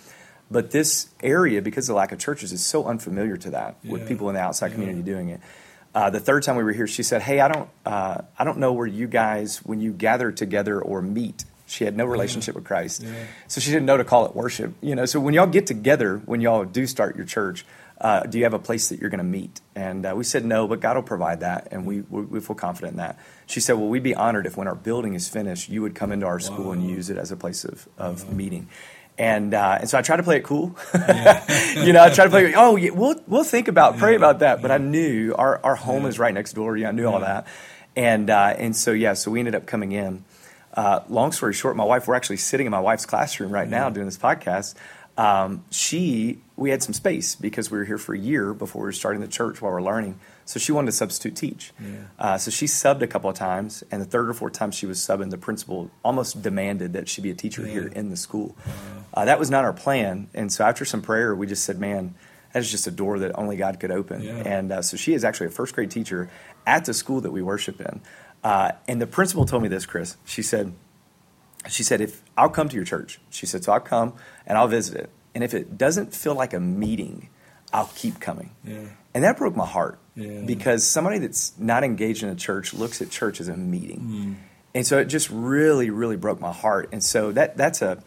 But 0.50 0.70
this 0.70 1.08
area, 1.23 1.61
because 1.61 1.88
of 1.88 1.94
the 1.94 1.99
lack 1.99 2.12
of 2.12 2.19
churches, 2.19 2.52
is 2.52 2.64
so 2.64 2.87
unfamiliar 2.87 3.37
to 3.37 3.50
that 3.50 3.76
with 3.84 4.08
people 4.08 4.29
in 4.31 4.37
the 4.37 4.40
outside 4.40 4.72
community 4.72 5.02
doing 5.02 5.29
it. 5.29 5.40
Uh, 5.94 6.08
the 6.08 6.20
third 6.20 6.43
time 6.44 6.56
we 6.56 6.62
were 6.62 6.72
here, 6.72 6.87
she 6.87 7.02
said, 7.02 7.20
"Hey, 7.22 7.40
I 7.40 7.49
don't 7.49 7.69
uh, 7.84 8.22
I 8.38 8.44
don't 8.44 8.58
know 8.58 8.72
where 8.72 8.87
you 8.87 9.06
guys 9.06 9.58
when 9.64 9.81
you 9.81 9.93
gather 9.93 10.32
together 10.32 10.81
or 10.81 11.02
meet." 11.02 11.44
She 11.67 11.85
had 11.85 11.97
no 11.97 12.05
relationship 12.05 12.55
with 12.55 12.65
Christ. 12.65 13.03
Yeah. 13.03 13.13
So 13.49 13.61
she 13.61 13.71
didn't 13.71 13.87
know 13.87 13.97
to 13.97 14.05
call 14.05 14.27
it 14.27 14.37
worship. 14.37 14.75
You 14.81 14.95
know, 14.95 15.05
so 15.05 15.19
when 15.19 15.35
y'all 15.35 15.47
get 15.47 15.67
together, 15.67 16.19
when 16.25 16.41
y'all 16.41 16.65
do 16.65 16.87
start 16.87 17.17
your 17.17 17.27
church, 17.27 17.67
uh, 18.01 18.21
do 18.21 18.39
you 18.39 18.45
have 18.45 18.55
a 18.55 18.59
place 18.59 18.91
that 18.91 19.01
you're 19.01 19.11
going 19.11 19.19
to 19.19 19.25
meet? 19.25 19.61
And 19.75 20.05
uh, 20.05 20.15
we 20.15 20.23
said 20.25 20.45
no, 20.45 20.69
but 20.69 20.81
God 20.81 20.97
will 20.97 21.03
provide 21.03 21.41
that, 21.41 21.69
and 21.71 21.87
we, 21.87 22.03
we, 22.03 22.23
we 22.23 22.41
feel 22.41 22.57
confident 22.57 22.93
in 22.93 22.99
that. 22.99 23.19
She 23.47 23.61
said, 23.61 23.75
well, 23.75 23.89
we'd 23.89 24.03
be 24.03 24.15
honored 24.15 24.47
if 24.47 24.57
when 24.57 24.69
our 24.69 24.75
building 24.75 25.15
is 25.15 25.29
finished, 25.29 25.69
you 25.69 25.83
would 25.83 25.95
come 25.95 26.13
into 26.13 26.27
our 26.27 26.39
school 26.39 26.67
wow. 26.67 26.73
and 26.73 26.89
use 26.89 27.11
it 27.11 27.17
as 27.17 27.33
a 27.33 27.37
place 27.37 27.65
of, 27.65 27.89
of 27.97 28.29
wow. 28.29 28.35
meeting. 28.35 28.69
And 29.19 29.55
uh, 29.55 29.79
and 29.81 29.89
so 29.89 29.97
I 29.97 30.03
try 30.03 30.17
to 30.17 30.23
play 30.23 30.37
it 30.37 30.45
cool. 30.45 30.77
Yeah. 30.95 31.43
you 31.85 31.95
know, 31.95 32.05
I 32.05 32.11
try 32.11 32.25
to 32.25 32.31
play. 32.31 32.53
Oh, 32.57 32.77
yeah, 32.77 32.91
we'll 32.91 33.19
we'll 33.27 33.45
think 33.45 33.69
about 33.69 33.97
pray 33.97 34.15
about 34.15 34.41
that. 34.41 34.61
But 34.61 34.71
I 34.71 34.77
knew 34.77 35.35
our, 35.35 35.59
our 35.65 35.75
home 35.75 36.05
is 36.05 36.19
right 36.19 36.35
next 36.35 36.53
door. 36.53 36.77
Yeah, 36.77 36.89
I 36.89 36.93
knew 36.93 37.07
all 37.07 37.21
that. 37.21 37.47
And 37.97 38.29
uh, 38.29 38.55
and 38.59 38.77
so 38.77 38.93
yeah, 38.93 39.15
so 39.15 39.31
we 39.31 39.39
ended 39.39 39.55
up 39.55 39.65
coming 39.65 39.93
in. 39.93 40.23
Uh, 40.76 41.00
long 41.08 41.32
story 41.32 41.55
short, 41.55 41.75
my 41.75 41.84
wife, 41.84 42.06
we're 42.06 42.14
actually 42.14 42.37
sitting 42.37 42.67
in 42.67 42.70
my 42.70 42.81
wife's 42.81 43.06
classroom 43.06 43.50
right 43.50 43.69
now 43.69 43.88
doing 43.90 44.06
this 44.06 44.19
podcast. 44.19 44.75
Um, 45.17 45.64
she, 45.70 46.38
we 46.56 46.69
had 46.69 46.82
some 46.82 46.93
space 46.93 47.34
because 47.34 47.70
we 47.70 47.78
were 47.78 47.84
here 47.84 47.96
for 47.96 48.14
a 48.14 48.19
year 48.19 48.52
before 48.52 48.82
we 48.82 48.87
were 48.87 48.93
starting 48.93 49.23
the 49.23 49.28
church 49.28 49.62
while 49.62 49.73
we 49.73 49.78
are 49.78 49.82
learning. 49.82 50.19
So 50.44 50.61
she 50.61 50.73
wanted 50.73 50.87
to 50.87 50.93
substitute 50.93 51.34
teach. 51.34 51.73
Yeah. 51.81 51.88
Uh, 52.19 52.38
so 52.38 52.50
she 52.50 52.67
subbed 52.67 53.02
a 53.02 53.06
couple 53.06 53.31
of 53.31 53.37
times, 53.37 53.82
and 53.90 54.00
the 54.00 54.06
third 54.06 54.28
or 54.28 54.34
fourth 54.34 54.52
time 54.52 54.70
she 54.70 54.87
was 54.87 54.99
subbing, 54.99 55.31
the 55.31 55.38
principal 55.38 55.90
almost 56.05 56.43
demanded 56.43 56.93
that 56.93 57.08
she 57.08 57.22
be 57.22 57.31
a 57.31 57.34
teacher 57.34 57.62
yeah. 57.62 57.72
here 57.72 57.87
in 57.87 58.11
the 58.11 58.17
school. 58.17 58.55
Uh, 59.14 59.25
that 59.25 59.38
was 59.38 59.50
not 59.50 59.64
our 59.64 59.72
plan, 59.72 60.29
and 60.34 60.52
so 60.52 60.64
after 60.64 60.84
some 60.84 61.02
prayer, 61.02 61.34
we 61.34 61.46
just 61.46 61.64
said, 61.64 61.81
"Man, 61.81 62.14
that 62.52 62.61
is 62.61 62.70
just 62.70 62.87
a 62.87 62.93
door 62.93 63.19
that 63.20 63.37
only 63.37 63.56
God 63.56 63.81
could 63.81 63.90
open." 63.90 64.22
Yeah. 64.22 64.34
And 64.37 64.70
uh, 64.70 64.82
so 64.82 64.96
she 64.96 65.14
is 65.14 65.25
actually 65.25 65.49
a 65.49 65.50
first 65.50 65.75
grade 65.75 65.90
teacher 65.90 66.31
at 66.64 66.84
the 66.84 66.94
school 66.94 67.22
that 67.22 67.32
we 67.32 67.43
worship 67.43 67.81
in. 67.81 68.00
Uh, 68.46 68.70
and 68.87 69.02
the 69.02 69.08
principal 69.08 69.44
told 69.44 69.60
me 69.60 69.69
this, 69.69 69.87
Chris. 69.87 70.16
She 70.25 70.40
said, 70.40 70.72
she 71.69 71.82
said, 71.82 72.00
if 72.00 72.22
I'll 72.37 72.48
come 72.48 72.69
to 72.69 72.76
your 72.76 72.84
church, 72.84 73.19
she 73.28 73.44
said, 73.44 73.64
so 73.64 73.72
I'll 73.72 73.81
come 73.81 74.12
and 74.46 74.56
I'll 74.56 74.69
visit 74.69 74.96
it. 74.96 75.10
And 75.34 75.43
if 75.43 75.52
it 75.52 75.76
doesn't 75.76 76.14
feel 76.14 76.37
like 76.37 76.54
a 76.54 76.60
meeting, 76.60 77.28
I'll 77.72 77.90
keep 77.96 78.20
coming. 78.20 78.52
Yeah. 78.62 78.84
And 79.14 79.25
that 79.25 79.37
broke 79.37 79.56
my 79.56 79.66
heart 79.66 79.98
yeah. 80.14 80.43
because 80.46 80.87
somebody 80.87 81.19
that's 81.19 81.58
not 81.58 81.82
engaged 81.82 82.22
in 82.22 82.28
a 82.28 82.37
church 82.37 82.72
looks 82.72 83.02
at 83.02 83.10
church 83.10 83.40
as 83.40 83.48
a 83.48 83.56
meeting. 83.56 84.00
Mm. 84.00 84.34
And 84.76 84.87
so 84.87 84.98
it 84.98 85.06
just 85.06 85.28
really, 85.31 85.90
really 85.90 86.16
broke 86.16 86.40
my 86.40 86.52
heart. 86.52 86.90
And 86.93 87.02
so 87.02 87.32
that 87.32 87.56
that's 87.56 87.82
a, 87.82 88.00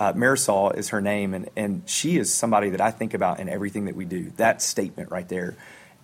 uh, 0.00 0.12
Marisol 0.14 0.76
is 0.76 0.88
her 0.88 1.00
name, 1.00 1.34
and, 1.34 1.48
and 1.54 1.88
she 1.88 2.18
is 2.18 2.34
somebody 2.34 2.70
that 2.70 2.80
I 2.80 2.90
think 2.90 3.14
about 3.14 3.38
in 3.38 3.48
everything 3.48 3.84
that 3.84 3.94
we 3.94 4.06
do. 4.06 4.32
That 4.38 4.60
statement 4.60 5.12
right 5.12 5.28
there 5.28 5.54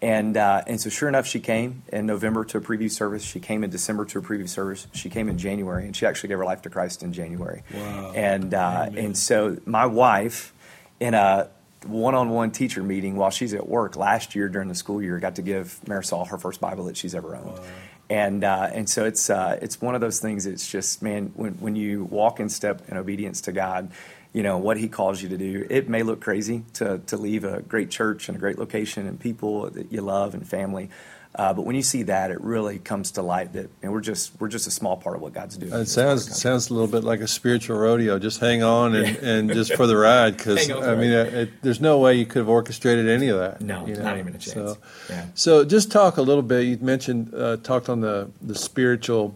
and, 0.02 0.37
uh, 0.37 0.62
and 0.67 0.81
so, 0.81 0.88
sure 0.88 1.08
enough, 1.08 1.26
she 1.26 1.41
came 1.41 1.82
in 1.93 2.06
November 2.06 2.44
to 2.47 2.58
a 2.58 2.61
preview 2.61 2.91
service. 2.91 3.23
She 3.23 3.38
came 3.38 3.62
in 3.62 3.70
December 3.70 4.06
to 4.06 4.19
a 4.19 4.23
preview 4.23 4.49
service. 4.49 4.87
She 4.93 5.11
came 5.11 5.29
in 5.29 5.37
January, 5.37 5.85
and 5.85 5.94
she 5.94 6.06
actually 6.06 6.31
gave 6.31 6.38
her 6.38 6.44
life 6.44 6.62
to 6.62 6.70
Christ 6.70 7.02
in 7.02 7.12
January. 7.12 7.62
Wow. 7.75 8.12
And, 8.14 8.55
uh, 8.55 8.91
and 8.97 9.17
so, 9.17 9.58
my 9.67 9.85
wife, 9.85 10.55
in 11.00 11.12
a 11.12 11.50
one 11.87 12.14
on 12.14 12.31
one 12.31 12.50
teacher 12.50 12.82
meeting 12.82 13.17
while 13.17 13.31
she's 13.31 13.55
at 13.55 13.67
work 13.67 13.97
last 13.97 14.35
year 14.35 14.49
during 14.49 14.69
the 14.69 14.75
school 14.75 15.02
year, 15.02 15.19
got 15.19 15.37
to 15.37 15.43
give 15.43 15.79
Marisol 15.85 16.29
her 16.29 16.38
first 16.38 16.61
Bible 16.61 16.85
that 16.85 16.97
she's 16.97 17.14
ever 17.14 17.37
owned. 17.37 17.58
Wow. 17.58 17.64
And, 18.08 18.43
uh, 18.43 18.70
and 18.73 18.88
so, 18.88 19.05
it's, 19.05 19.29
uh, 19.29 19.58
it's 19.61 19.82
one 19.82 19.94
of 19.94 20.00
those 20.00 20.19
things, 20.19 20.47
it's 20.47 20.67
just, 20.70 21.02
man, 21.02 21.32
when, 21.35 21.52
when 21.55 21.76
you 21.76 22.05
walk 22.05 22.41
in 22.41 22.49
step 22.49 22.88
in 22.88 22.97
obedience 22.97 23.43
to 23.43 23.52
God, 23.52 23.91
you 24.32 24.43
know 24.43 24.59
what 24.59 24.77
he 24.77 24.88
calls 24.88 25.23
you 25.23 25.29
to 25.31 25.37
do. 25.37 25.67
It 25.69 25.88
may 25.88 26.03
look 26.03 26.21
crazy 26.21 26.65
to 26.75 26.99
to 27.06 27.17
leave 27.17 27.44
a 27.44 27.62
great 27.62 27.91
church 27.91 28.29
and 28.29 28.37
a 28.37 28.41
great 28.41 28.59
location 28.59 29.06
and 29.06 29.19
people 29.19 29.71
that 29.71 29.93
you 29.93 30.03
love 30.03 30.35
and 30.35 30.47
family. 30.47 30.91
Uh, 31.32 31.55
but 31.55 31.62
when 31.62 31.77
you 31.77 31.82
see 31.82 32.03
that, 32.03 32.32
it 32.32 32.41
really 32.41 32.81
comes 32.81 33.12
to 33.12 33.23
light 33.23 33.53
that 33.53 33.71
and 33.82 33.93
we're 33.93 34.00
just 34.00 34.32
we're 34.41 34.49
just 34.49 34.67
a 34.67 34.71
small 34.71 34.97
part 34.97 35.15
of 35.15 35.23
what 35.23 35.32
God's 35.32 35.56
doing. 35.56 35.73
It 35.73 35.87
sounds 35.87 36.41
sounds 36.41 36.71
a 36.71 36.75
little 36.75 36.88
bit 36.88 37.05
like 37.05 37.21
a 37.21 37.29
spiritual 37.29 37.79
rodeo. 37.79 38.19
Just 38.19 38.41
hang 38.41 38.65
on 38.65 38.97
and, 38.97 39.06
yeah. 39.06 39.31
and 39.31 39.53
just 39.53 39.75
for 39.75 39.87
the 39.87 39.97
ride, 39.97 40.37
because 40.37 40.69
I 40.69 40.97
mean, 40.97 41.12
it, 41.12 41.35
it, 41.35 41.62
there's 41.62 41.81
no 41.81 41.99
way 41.99 42.17
you 42.17 42.26
could 42.26 42.41
have 42.41 42.49
orchestrated 42.49 43.09
any 43.09 43.29
of 43.29 43.38
that. 43.38 43.61
No, 43.61 43.87
you 43.87 43.94
know? 43.94 44.03
not 44.03 44.19
even 44.19 44.35
a 44.35 44.38
chance. 44.38 44.55
So, 44.55 44.79
yeah. 45.09 45.26
so 45.35 45.65
just 45.65 45.93
talk 45.93 46.17
a 46.17 46.23
little 46.23 46.43
bit. 46.43 46.62
You 46.62 46.79
mentioned 46.79 47.33
uh, 47.33 47.59
talked 47.59 47.88
on 47.88 48.00
the 48.00 48.29
the 48.43 48.56
spiritual 48.56 49.33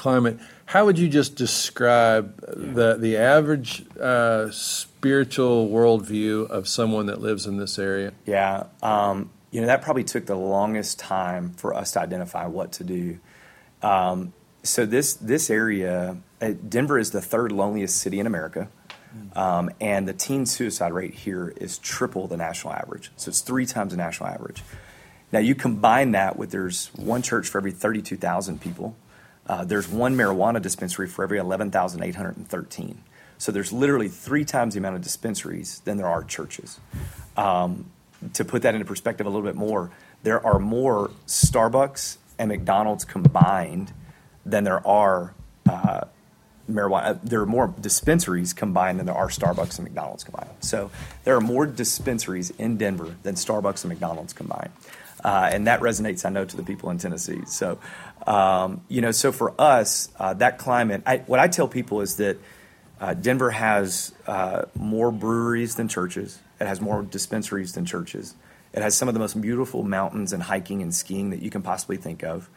climate. 0.00 0.38
How 0.64 0.86
would 0.86 0.98
you 0.98 1.08
just 1.08 1.36
describe 1.36 2.40
the 2.40 2.96
the 2.96 3.16
average 3.18 3.84
uh, 3.98 4.50
spiritual 4.50 5.68
worldview 5.68 6.48
of 6.48 6.66
someone 6.66 7.06
that 7.06 7.20
lives 7.20 7.46
in 7.46 7.58
this 7.58 7.78
area? 7.78 8.12
Yeah, 8.24 8.64
um, 8.82 9.30
you 9.50 9.60
know 9.60 9.66
that 9.66 9.82
probably 9.82 10.04
took 10.04 10.26
the 10.26 10.36
longest 10.36 10.98
time 10.98 11.52
for 11.52 11.74
us 11.74 11.92
to 11.92 12.00
identify 12.00 12.46
what 12.46 12.72
to 12.72 12.84
do. 12.84 13.20
Um, 13.82 14.32
so 14.62 14.86
this 14.86 15.14
this 15.14 15.50
area, 15.50 16.16
uh, 16.40 16.52
Denver 16.66 16.98
is 16.98 17.10
the 17.10 17.20
third 17.20 17.52
loneliest 17.52 17.98
city 17.98 18.18
in 18.18 18.26
America. 18.26 18.68
Um, 19.34 19.70
and 19.80 20.06
the 20.06 20.12
teen 20.12 20.46
suicide 20.46 20.92
rate 20.92 21.14
here 21.14 21.52
is 21.56 21.78
triple 21.78 22.28
the 22.28 22.36
national 22.36 22.74
average. 22.74 23.10
So 23.16 23.30
it's 23.30 23.40
three 23.40 23.66
times 23.66 23.90
the 23.90 23.96
national 23.96 24.28
average. 24.28 24.62
Now 25.32 25.40
you 25.40 25.56
combine 25.56 26.12
that 26.12 26.36
with 26.36 26.52
there's 26.52 26.92
one 26.94 27.22
church 27.22 27.48
for 27.48 27.58
every 27.58 27.72
32,000 27.72 28.60
people. 28.60 28.94
Uh, 29.50 29.64
there's 29.64 29.88
one 29.88 30.14
marijuana 30.14 30.62
dispensary 30.62 31.08
for 31.08 31.24
every 31.24 31.36
11,813. 31.36 33.02
So 33.36 33.50
there's 33.50 33.72
literally 33.72 34.06
three 34.06 34.44
times 34.44 34.74
the 34.74 34.78
amount 34.78 34.94
of 34.94 35.02
dispensaries 35.02 35.80
than 35.80 35.96
there 35.96 36.06
are 36.06 36.22
churches. 36.22 36.78
Um, 37.36 37.86
to 38.34 38.44
put 38.44 38.62
that 38.62 38.74
into 38.74 38.84
perspective 38.84 39.26
a 39.26 39.28
little 39.28 39.44
bit 39.44 39.56
more, 39.56 39.90
there 40.22 40.46
are 40.46 40.60
more 40.60 41.10
Starbucks 41.26 42.18
and 42.38 42.48
McDonald's 42.48 43.04
combined 43.04 43.92
than 44.46 44.62
there 44.62 44.86
are 44.86 45.34
uh, 45.68 46.02
marijuana. 46.70 47.04
Uh, 47.06 47.14
there 47.24 47.40
are 47.40 47.46
more 47.46 47.74
dispensaries 47.80 48.52
combined 48.52 49.00
than 49.00 49.06
there 49.06 49.16
are 49.16 49.30
Starbucks 49.30 49.78
and 49.78 49.88
McDonald's 49.88 50.22
combined. 50.22 50.50
So 50.60 50.92
there 51.24 51.34
are 51.34 51.40
more 51.40 51.66
dispensaries 51.66 52.50
in 52.50 52.76
Denver 52.76 53.16
than 53.24 53.34
Starbucks 53.34 53.82
and 53.82 53.88
McDonald's 53.88 54.32
combined. 54.32 54.70
Uh, 55.22 55.50
and 55.52 55.66
that 55.66 55.80
resonates, 55.80 56.24
I 56.24 56.30
know, 56.30 56.44
to 56.44 56.56
the 56.56 56.62
people 56.62 56.90
in 56.90 56.98
Tennessee. 56.98 57.42
So, 57.46 57.78
um, 58.26 58.82
you 58.88 59.00
know, 59.00 59.10
so 59.10 59.32
for 59.32 59.54
us, 59.60 60.08
uh, 60.18 60.34
that 60.34 60.58
climate, 60.58 61.02
I, 61.06 61.18
what 61.18 61.40
I 61.40 61.48
tell 61.48 61.68
people 61.68 62.00
is 62.00 62.16
that 62.16 62.38
uh, 63.00 63.14
Denver 63.14 63.50
has 63.50 64.12
uh, 64.26 64.64
more 64.74 65.10
breweries 65.10 65.74
than 65.74 65.88
churches. 65.88 66.38
It 66.60 66.66
has 66.66 66.80
more 66.80 67.02
dispensaries 67.02 67.72
than 67.72 67.86
churches. 67.86 68.34
It 68.72 68.82
has 68.82 68.96
some 68.96 69.08
of 69.08 69.14
the 69.14 69.20
most 69.20 69.40
beautiful 69.40 69.82
mountains 69.82 70.32
and 70.32 70.42
hiking 70.42 70.82
and 70.82 70.94
skiing 70.94 71.30
that 71.30 71.42
you 71.42 71.50
can 71.50 71.62
possibly 71.62 71.96
think 71.96 72.22
of. 72.22 72.48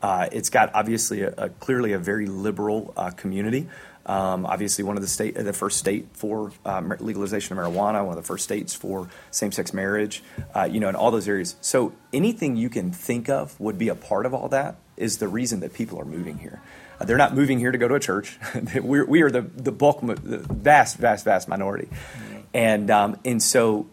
Uh, 0.00 0.28
it's 0.30 0.50
got 0.50 0.70
obviously 0.74 1.22
a, 1.22 1.34
a, 1.36 1.48
clearly 1.48 1.92
a 1.92 1.98
very 1.98 2.26
liberal 2.26 2.94
uh, 2.96 3.10
community. 3.10 3.68
Um, 4.08 4.46
obviously, 4.46 4.84
one 4.84 4.96
of 4.96 5.02
the 5.02 5.08
state, 5.08 5.34
the 5.34 5.52
first 5.52 5.76
state 5.76 6.08
for 6.14 6.50
uh, 6.64 6.80
legalization 6.98 7.58
of 7.58 7.64
marijuana, 7.64 8.02
one 8.04 8.16
of 8.16 8.16
the 8.16 8.26
first 8.26 8.44
states 8.44 8.74
for 8.74 9.10
same-sex 9.30 9.74
marriage, 9.74 10.22
uh, 10.56 10.64
you 10.64 10.80
know, 10.80 10.88
in 10.88 10.94
all 10.94 11.10
those 11.10 11.28
areas. 11.28 11.56
So 11.60 11.92
anything 12.12 12.56
you 12.56 12.70
can 12.70 12.90
think 12.90 13.28
of 13.28 13.58
would 13.60 13.76
be 13.76 13.88
a 13.88 13.94
part 13.94 14.24
of 14.24 14.32
all 14.32 14.48
that. 14.48 14.76
Is 14.96 15.18
the 15.18 15.28
reason 15.28 15.60
that 15.60 15.74
people 15.74 16.00
are 16.00 16.04
moving 16.04 16.38
here. 16.38 16.60
Uh, 16.98 17.04
they're 17.04 17.18
not 17.18 17.32
moving 17.32 17.60
here 17.60 17.70
to 17.70 17.78
go 17.78 17.86
to 17.86 17.94
a 17.94 18.00
church. 18.00 18.36
We're, 18.74 19.04
we 19.04 19.22
are 19.22 19.30
the 19.30 19.42
the 19.42 19.70
bulk, 19.70 20.00
the 20.00 20.38
vast, 20.38 20.96
vast, 20.96 21.24
vast 21.24 21.46
minority, 21.46 21.86
mm-hmm. 21.86 22.38
and 22.52 22.90
um, 22.90 23.16
and 23.24 23.40
so 23.40 23.86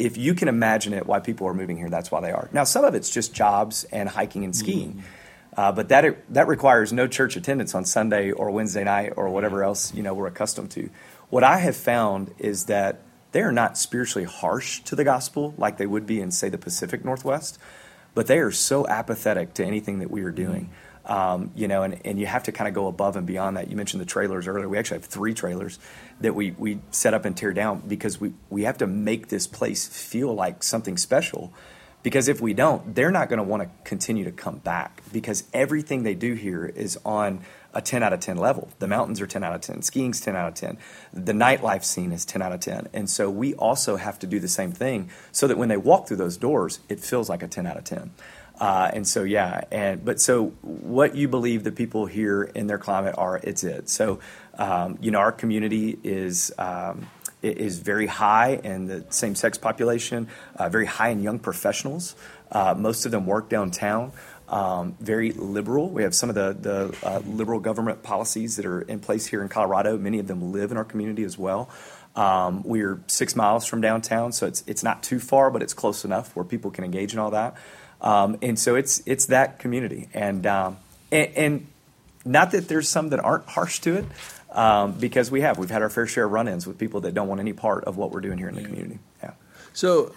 if 0.00 0.16
you 0.16 0.34
can 0.34 0.48
imagine 0.48 0.94
it, 0.94 1.06
why 1.06 1.20
people 1.20 1.46
are 1.46 1.54
moving 1.54 1.76
here, 1.76 1.90
that's 1.90 2.10
why 2.10 2.20
they 2.20 2.32
are. 2.32 2.48
Now, 2.52 2.64
some 2.64 2.84
of 2.84 2.94
it's 2.94 3.10
just 3.10 3.34
jobs 3.34 3.84
and 3.84 4.08
hiking 4.08 4.44
and 4.44 4.56
skiing. 4.56 4.94
Mm-hmm 4.94 5.17
uh, 5.58 5.72
but 5.72 5.88
that 5.88 6.16
that 6.32 6.46
requires 6.46 6.92
no 6.92 7.08
church 7.08 7.34
attendance 7.34 7.74
on 7.74 7.84
Sunday 7.84 8.30
or 8.30 8.48
Wednesday 8.52 8.84
night 8.84 9.14
or 9.16 9.28
whatever 9.28 9.64
else 9.64 9.92
you 9.92 10.04
know 10.04 10.14
we're 10.14 10.28
accustomed 10.28 10.70
to. 10.70 10.88
What 11.30 11.42
I 11.42 11.58
have 11.58 11.74
found 11.76 12.32
is 12.38 12.66
that 12.66 13.00
they 13.32 13.42
are 13.42 13.50
not 13.50 13.76
spiritually 13.76 14.24
harsh 14.24 14.80
to 14.82 14.94
the 14.94 15.02
gospel 15.02 15.54
like 15.58 15.76
they 15.76 15.86
would 15.86 16.06
be 16.06 16.20
in, 16.20 16.30
say, 16.30 16.48
the 16.48 16.58
Pacific 16.58 17.04
Northwest, 17.04 17.58
but 18.14 18.28
they 18.28 18.38
are 18.38 18.52
so 18.52 18.86
apathetic 18.86 19.54
to 19.54 19.64
anything 19.64 19.98
that 19.98 20.12
we 20.12 20.22
are 20.22 20.30
doing. 20.30 20.70
Um, 21.04 21.50
you 21.56 21.66
know, 21.66 21.82
and, 21.82 22.00
and 22.04 22.20
you 22.20 22.26
have 22.26 22.44
to 22.44 22.52
kind 22.52 22.68
of 22.68 22.74
go 22.74 22.86
above 22.86 23.16
and 23.16 23.26
beyond 23.26 23.56
that. 23.56 23.68
You 23.68 23.76
mentioned 23.76 24.00
the 24.00 24.06
trailers 24.06 24.46
earlier. 24.46 24.68
We 24.68 24.78
actually 24.78 24.98
have 24.98 25.06
three 25.06 25.34
trailers 25.34 25.80
that 26.20 26.34
we, 26.34 26.52
we 26.52 26.80
set 26.90 27.14
up 27.14 27.24
and 27.24 27.36
tear 27.36 27.52
down 27.52 27.82
because 27.88 28.20
we, 28.20 28.34
we 28.48 28.62
have 28.62 28.78
to 28.78 28.86
make 28.86 29.28
this 29.28 29.48
place 29.48 29.88
feel 29.88 30.32
like 30.34 30.62
something 30.62 30.96
special. 30.96 31.52
Because 32.08 32.26
if 32.26 32.40
we 32.40 32.54
don't, 32.54 32.94
they're 32.94 33.10
not 33.10 33.28
going 33.28 33.36
to 33.36 33.42
want 33.42 33.62
to 33.62 33.68
continue 33.84 34.24
to 34.24 34.32
come 34.32 34.56
back 34.56 35.02
because 35.12 35.44
everything 35.52 36.04
they 36.04 36.14
do 36.14 36.32
here 36.32 36.64
is 36.64 36.98
on 37.04 37.44
a 37.74 37.82
10 37.82 38.02
out 38.02 38.14
of 38.14 38.20
10 38.20 38.38
level. 38.38 38.70
The 38.78 38.88
mountains 38.88 39.20
are 39.20 39.26
10 39.26 39.44
out 39.44 39.54
of 39.54 39.60
10, 39.60 39.82
skiing's 39.82 40.18
10 40.18 40.34
out 40.34 40.48
of 40.48 40.54
10, 40.54 40.78
the 41.12 41.34
nightlife 41.34 41.84
scene 41.84 42.12
is 42.12 42.24
10 42.24 42.40
out 42.40 42.52
of 42.52 42.60
10. 42.60 42.88
And 42.94 43.10
so 43.10 43.28
we 43.28 43.52
also 43.56 43.96
have 43.96 44.18
to 44.20 44.26
do 44.26 44.40
the 44.40 44.48
same 44.48 44.72
thing 44.72 45.10
so 45.32 45.46
that 45.48 45.58
when 45.58 45.68
they 45.68 45.76
walk 45.76 46.08
through 46.08 46.16
those 46.16 46.38
doors, 46.38 46.80
it 46.88 46.98
feels 46.98 47.28
like 47.28 47.42
a 47.42 47.46
10 47.46 47.66
out 47.66 47.76
of 47.76 47.84
10. 47.84 48.10
Uh, 48.58 48.90
and 48.94 49.06
so 49.06 49.22
yeah, 49.22 49.64
and 49.70 50.02
but 50.02 50.18
so 50.18 50.46
what 50.62 51.14
you 51.14 51.28
believe 51.28 51.62
the 51.62 51.72
people 51.72 52.06
here 52.06 52.42
in 52.42 52.68
their 52.68 52.78
climate 52.78 53.16
are, 53.18 53.38
it's 53.44 53.64
it. 53.64 53.90
So 53.90 54.18
um, 54.54 54.96
you 55.02 55.10
know 55.10 55.18
our 55.18 55.30
community 55.30 55.98
is. 56.02 56.54
Um, 56.56 57.06
is 57.42 57.78
very 57.78 58.06
high 58.06 58.60
in 58.62 58.86
the 58.86 59.04
same 59.10 59.34
sex 59.34 59.58
population, 59.58 60.28
uh, 60.56 60.68
very 60.68 60.86
high 60.86 61.10
in 61.10 61.22
young 61.22 61.38
professionals. 61.38 62.16
Uh, 62.50 62.74
most 62.76 63.06
of 63.06 63.12
them 63.12 63.26
work 63.26 63.48
downtown 63.48 64.12
um, 64.48 64.96
very 65.00 65.32
liberal. 65.32 65.90
We 65.90 66.02
have 66.02 66.14
some 66.14 66.28
of 66.28 66.34
the, 66.34 66.56
the 66.58 67.06
uh, 67.06 67.18
liberal 67.20 67.60
government 67.60 68.02
policies 68.02 68.56
that 68.56 68.64
are 68.64 68.80
in 68.82 69.00
place 69.00 69.26
here 69.26 69.42
in 69.42 69.48
Colorado. 69.48 69.98
Many 69.98 70.18
of 70.18 70.26
them 70.26 70.52
live 70.52 70.70
in 70.70 70.76
our 70.76 70.84
community 70.84 71.24
as 71.24 71.36
well. 71.36 71.68
Um, 72.16 72.62
we're 72.64 73.00
six 73.06 73.36
miles 73.36 73.66
from 73.66 73.80
downtown, 73.80 74.32
so 74.32 74.46
it's 74.46 74.64
it's 74.66 74.82
not 74.82 75.02
too 75.02 75.20
far, 75.20 75.50
but 75.50 75.62
it's 75.62 75.74
close 75.74 76.04
enough 76.04 76.34
where 76.34 76.44
people 76.44 76.70
can 76.70 76.82
engage 76.82 77.12
in 77.12 77.18
all 77.18 77.30
that. 77.30 77.56
Um, 78.00 78.38
and 78.42 78.58
so 78.58 78.74
it's 78.74 79.02
it's 79.06 79.26
that 79.26 79.58
community, 79.58 80.08
and, 80.14 80.46
um, 80.46 80.78
and, 81.12 81.32
and 81.36 81.66
not 82.24 82.50
that 82.52 82.68
there's 82.68 82.88
some 82.88 83.10
that 83.10 83.20
aren't 83.20 83.46
harsh 83.46 83.80
to 83.80 83.96
it, 83.96 84.04
Um, 84.50 84.92
because 84.92 85.30
we 85.30 85.42
have 85.42 85.58
we've 85.58 85.70
had 85.70 85.82
our 85.82 85.90
fair 85.90 86.06
share 86.06 86.24
of 86.24 86.32
run-ins 86.32 86.66
with 86.66 86.78
people 86.78 87.02
that 87.02 87.12
don't 87.12 87.28
want 87.28 87.40
any 87.40 87.52
part 87.52 87.84
of 87.84 87.98
what 87.98 88.10
we're 88.12 88.22
doing 88.22 88.38
here 88.38 88.48
in 88.48 88.54
the 88.54 88.62
community. 88.62 88.98
Yeah. 89.22 89.32
So 89.74 90.14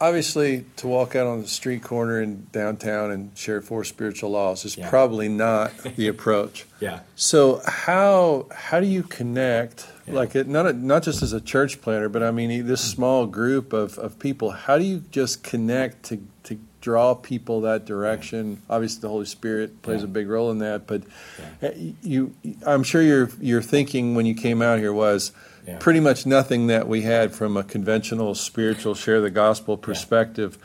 obviously 0.00 0.64
to 0.76 0.86
walk 0.86 1.16
out 1.16 1.26
on 1.26 1.42
the 1.42 1.48
street 1.48 1.82
corner 1.82 2.22
in 2.22 2.46
downtown 2.52 3.10
and 3.10 3.36
share 3.36 3.60
four 3.60 3.84
spiritual 3.84 4.30
laws 4.30 4.64
is 4.64 4.76
yeah. 4.76 4.88
probably 4.88 5.28
not 5.28 5.76
the 5.96 6.08
approach. 6.08 6.66
yeah. 6.80 7.00
So 7.16 7.60
how 7.66 8.46
how 8.54 8.80
do 8.80 8.86
you 8.86 9.02
connect 9.02 9.88
yeah. 10.06 10.14
like 10.14 10.36
it, 10.36 10.46
not 10.46 10.74
not 10.76 11.02
just 11.02 11.22
as 11.22 11.32
a 11.32 11.40
church 11.40 11.80
planter, 11.80 12.08
but 12.08 12.22
I 12.22 12.30
mean 12.30 12.66
this 12.66 12.80
small 12.80 13.26
group 13.26 13.72
of, 13.72 13.98
of 13.98 14.18
people? 14.18 14.50
How 14.50 14.78
do 14.78 14.84
you 14.84 15.02
just 15.10 15.42
connect 15.42 16.04
to 16.04 16.20
to 16.44 16.58
draw 16.80 17.14
people 17.14 17.62
that 17.62 17.84
direction? 17.84 18.62
Yeah. 18.68 18.74
Obviously, 18.74 19.00
the 19.00 19.08
Holy 19.08 19.26
Spirit 19.26 19.82
plays 19.82 20.02
a 20.02 20.06
big 20.08 20.28
role 20.28 20.50
in 20.50 20.58
that, 20.58 20.86
but 20.86 21.02
eh, 21.62 21.92
you 22.02 22.34
I'm 22.66 22.82
sure 22.82 23.02
your 23.02 23.30
your 23.40 23.62
thinking 23.62 24.14
when 24.14 24.26
you 24.26 24.34
came 24.34 24.62
out 24.62 24.78
here 24.78 24.92
was 24.92 25.32
yeah. 25.66 25.78
pretty 25.78 26.00
much 26.00 26.26
nothing 26.26 26.66
that 26.68 26.88
we 26.88 27.02
had 27.02 27.34
from 27.34 27.56
a 27.56 27.64
conventional 27.64 28.34
spiritual 28.34 28.94
share 28.94 29.20
the 29.20 29.30
gospel 29.30 29.76
perspective. 29.76 30.58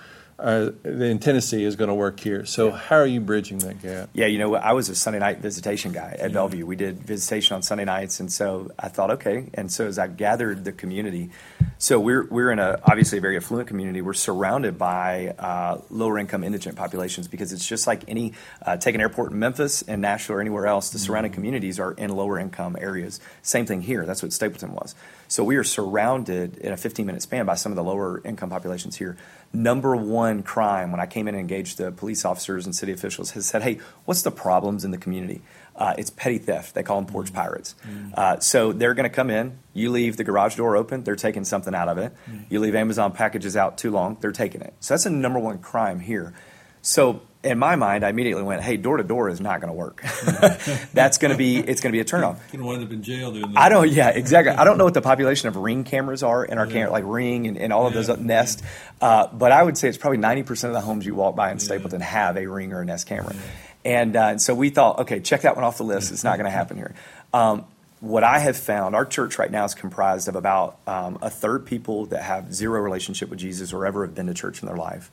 Uh, 0.43 0.73
in 0.83 1.19
Tennessee 1.19 1.63
is 1.63 1.77
going 1.77 1.88
to 1.88 1.93
work 1.93 2.19
here. 2.19 2.45
So 2.45 2.67
yeah. 2.67 2.75
how 2.75 2.97
are 2.97 3.07
you 3.07 3.21
bridging 3.21 3.59
that 3.59 3.81
gap? 3.81 4.09
Yeah, 4.12 4.25
you 4.25 4.38
know, 4.38 4.55
I 4.55 4.73
was 4.73 4.89
a 4.89 4.95
Sunday 4.95 5.19
night 5.19 5.38
visitation 5.38 5.93
guy 5.93 6.17
at 6.19 6.19
yeah. 6.19 6.33
Bellevue. 6.33 6.65
We 6.65 6.75
did 6.75 7.00
visitation 7.01 7.55
on 7.55 7.62
Sunday 7.62 7.85
nights, 7.85 8.19
and 8.19 8.29
so 8.29 8.69
I 8.77 8.89
thought, 8.89 9.12
okay. 9.12 9.50
And 9.53 9.71
so 9.71 9.88
as 9.88 9.97
I 9.97 10.07
gathered 10.07 10.65
the 10.65 10.73
community, 10.73 11.29
so 11.77 11.97
we're 11.97 12.25
we're 12.25 12.51
in 12.51 12.59
a 12.59 12.77
obviously 12.83 13.19
a 13.19 13.21
very 13.21 13.38
affluent 13.38 13.69
community. 13.69 14.01
We're 14.01 14.12
surrounded 14.12 14.77
by 14.77 15.29
uh, 15.39 15.79
lower 15.89 16.19
income 16.19 16.43
indigent 16.43 16.75
populations 16.75 17.29
because 17.29 17.53
it's 17.53 17.65
just 17.65 17.88
like 17.88 18.03
any 18.09 18.33
uh, 18.65 18.75
take 18.75 18.95
an 18.95 19.01
airport 19.01 19.31
in 19.31 19.39
Memphis 19.39 19.81
and 19.83 20.01
Nashville 20.01 20.35
or 20.35 20.41
anywhere 20.41 20.67
else. 20.67 20.89
The 20.89 21.00
surrounding 21.00 21.31
mm-hmm. 21.31 21.38
communities 21.38 21.79
are 21.79 21.93
in 21.93 22.13
lower 22.13 22.38
income 22.38 22.75
areas. 22.77 23.21
Same 23.43 23.65
thing 23.65 23.79
here. 23.79 24.05
That's 24.05 24.21
what 24.21 24.33
Stapleton 24.33 24.73
was. 24.73 24.93
So 25.29 25.45
we 25.45 25.55
are 25.55 25.63
surrounded 25.63 26.57
in 26.57 26.73
a 26.73 26.77
15 26.77 27.05
minute 27.05 27.21
span 27.21 27.45
by 27.45 27.55
some 27.55 27.71
of 27.71 27.77
the 27.77 27.83
lower 27.83 28.21
income 28.25 28.50
populations 28.50 28.97
here 28.97 29.15
number 29.53 29.95
one 29.95 30.32
crime 30.41 30.91
when 30.91 30.99
I 30.99 31.05
came 31.05 31.27
in 31.27 31.35
and 31.35 31.41
engaged 31.41 31.77
the 31.77 31.91
police 31.91 32.25
officers 32.25 32.65
and 32.65 32.75
city 32.75 32.91
officials 32.91 33.31
has 33.31 33.45
said, 33.45 33.61
hey, 33.61 33.79
what's 34.05 34.23
the 34.23 34.31
problems 34.31 34.83
in 34.83 34.91
the 34.91 34.97
community? 34.97 35.41
Uh, 35.75 35.93
it's 35.97 36.09
petty 36.09 36.37
theft. 36.37 36.73
They 36.73 36.83
call 36.83 37.01
them 37.01 37.11
porch 37.11 37.31
mm. 37.31 37.35
pirates. 37.35 37.75
Mm. 37.87 38.13
Uh, 38.15 38.39
so 38.39 38.73
they're 38.73 38.93
going 38.93 39.09
to 39.09 39.15
come 39.15 39.29
in. 39.29 39.59
You 39.73 39.91
leave 39.91 40.17
the 40.17 40.23
garage 40.23 40.55
door 40.55 40.75
open, 40.75 41.03
they're 41.03 41.15
taking 41.15 41.43
something 41.43 41.75
out 41.75 41.89
of 41.89 41.97
it. 41.97 42.13
Mm. 42.29 42.45
You 42.49 42.59
leave 42.59 42.73
Amazon 42.73 43.11
packages 43.11 43.55
out 43.55 43.77
too 43.77 43.91
long, 43.91 44.17
they're 44.21 44.31
taking 44.31 44.61
it. 44.61 44.73
So 44.79 44.93
that's 44.93 45.03
the 45.03 45.11
number 45.11 45.39
one 45.39 45.59
crime 45.59 45.99
here. 45.99 46.33
So 46.81 47.21
in 47.43 47.59
my 47.59 47.75
mind, 47.75 48.05
I 48.05 48.09
immediately 48.09 48.43
went, 48.43 48.62
"Hey, 48.62 48.77
door 48.77 48.97
to 48.97 49.03
door 49.03 49.29
is 49.29 49.41
not 49.41 49.59
going 49.59 49.71
to 49.71 49.77
work. 49.77 50.01
That's 50.93 51.17
going 51.17 51.31
to 51.31 51.38
be 51.38 51.57
it's 51.57 51.81
going 51.81 51.91
to 51.91 51.95
be 51.95 52.00
a 52.00 52.05
turnoff." 52.05 52.38
You 52.51 52.59
don't 52.59 52.83
up 52.83 52.91
in 52.91 53.03
jail 53.03 53.31
doing 53.31 53.51
that. 53.51 53.59
I 53.59 53.69
don't. 53.69 53.89
Yeah, 53.91 54.09
exactly. 54.09 54.53
I 54.53 54.63
don't 54.63 54.77
know 54.77 54.85
what 54.85 54.93
the 54.93 55.01
population 55.01 55.50
of 55.50 55.57
ring 55.57 55.83
cameras 55.83 56.23
are 56.23 56.45
in 56.45 56.57
our 56.57 56.65
yeah. 56.67 56.73
camera, 56.73 56.91
like 56.91 57.03
ring 57.05 57.47
and, 57.47 57.57
and 57.57 57.73
all 57.73 57.85
of 57.85 57.93
yeah. 57.93 58.01
those 58.01 58.19
Nest, 58.19 58.63
uh, 59.01 59.27
but 59.27 59.51
I 59.51 59.62
would 59.62 59.77
say 59.77 59.89
it's 59.89 59.97
probably 59.97 60.17
ninety 60.17 60.43
percent 60.43 60.69
of 60.69 60.75
the 60.75 60.85
homes 60.85 61.05
you 61.05 61.15
walk 61.15 61.35
by 61.35 61.51
in 61.51 61.59
Stapleton 61.59 62.01
have 62.01 62.38
a 62.38 62.47
ring 62.47 62.71
or 62.71 62.81
a 62.81 62.85
Nest 62.85 63.07
camera, 63.07 63.35
and 63.83 64.15
uh, 64.15 64.38
so 64.38 64.55
we 64.55 64.69
thought, 64.69 65.00
okay, 65.00 65.19
check 65.19 65.41
that 65.41 65.55
one 65.55 65.65
off 65.65 65.77
the 65.77 65.83
list. 65.83 66.12
It's 66.12 66.23
not 66.23 66.38
going 66.38 66.45
to 66.51 66.55
happen 66.55 66.77
here. 66.77 66.95
Um, 67.33 67.65
what 68.00 68.23
I 68.23 68.39
have 68.39 68.57
found, 68.57 68.95
our 68.95 69.05
church 69.05 69.39
right 69.39 69.50
now 69.50 69.63
is 69.63 69.73
comprised 69.73 70.27
of 70.27 70.35
about 70.35 70.77
um, 70.88 71.19
a 71.21 71.29
third 71.29 71.65
people 71.65 72.07
that 72.07 72.21
have 72.21 72.53
zero 72.53 72.81
relationship 72.81 73.29
with 73.29 73.39
Jesus 73.39 73.71
or 73.71 73.85
ever 73.85 74.05
have 74.05 74.13
been 74.13 74.27
to 74.27 74.33
church 74.33 74.62
in 74.62 74.67
their 74.67 74.75
life. 74.75 75.09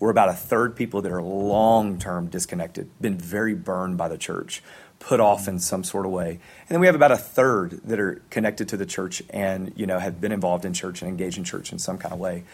We're 0.00 0.10
about 0.10 0.30
a 0.30 0.34
third 0.34 0.74
people 0.74 1.02
that 1.02 1.12
are 1.12 1.22
long 1.22 1.98
term 1.98 2.26
disconnected, 2.28 2.90
been 3.00 3.18
very 3.18 3.54
burned 3.54 3.98
by 3.98 4.08
the 4.08 4.18
church, 4.18 4.62
put 4.98 5.20
off 5.20 5.46
in 5.46 5.58
some 5.58 5.84
sort 5.84 6.06
of 6.06 6.12
way. 6.12 6.30
And 6.30 6.68
then 6.68 6.80
we 6.80 6.86
have 6.86 6.96
about 6.96 7.12
a 7.12 7.18
third 7.18 7.82
that 7.84 8.00
are 8.00 8.22
connected 8.30 8.68
to 8.68 8.78
the 8.78 8.86
church 8.86 9.22
and 9.28 9.72
you 9.76 9.86
know 9.86 9.98
have 9.98 10.20
been 10.20 10.32
involved 10.32 10.64
in 10.64 10.72
church 10.72 11.02
and 11.02 11.08
engaged 11.08 11.36
in 11.36 11.44
church 11.44 11.70
in 11.70 11.78
some 11.78 11.98
kind 11.98 12.14
of 12.14 12.18
way. 12.18 12.44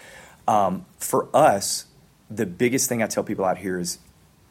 Um, 0.48 0.84
for 0.98 1.28
us, 1.34 1.86
the 2.28 2.46
biggest 2.46 2.88
thing 2.88 3.02
I 3.02 3.06
tell 3.06 3.22
people 3.22 3.44
out 3.44 3.58
here 3.58 3.78
is 3.78 3.98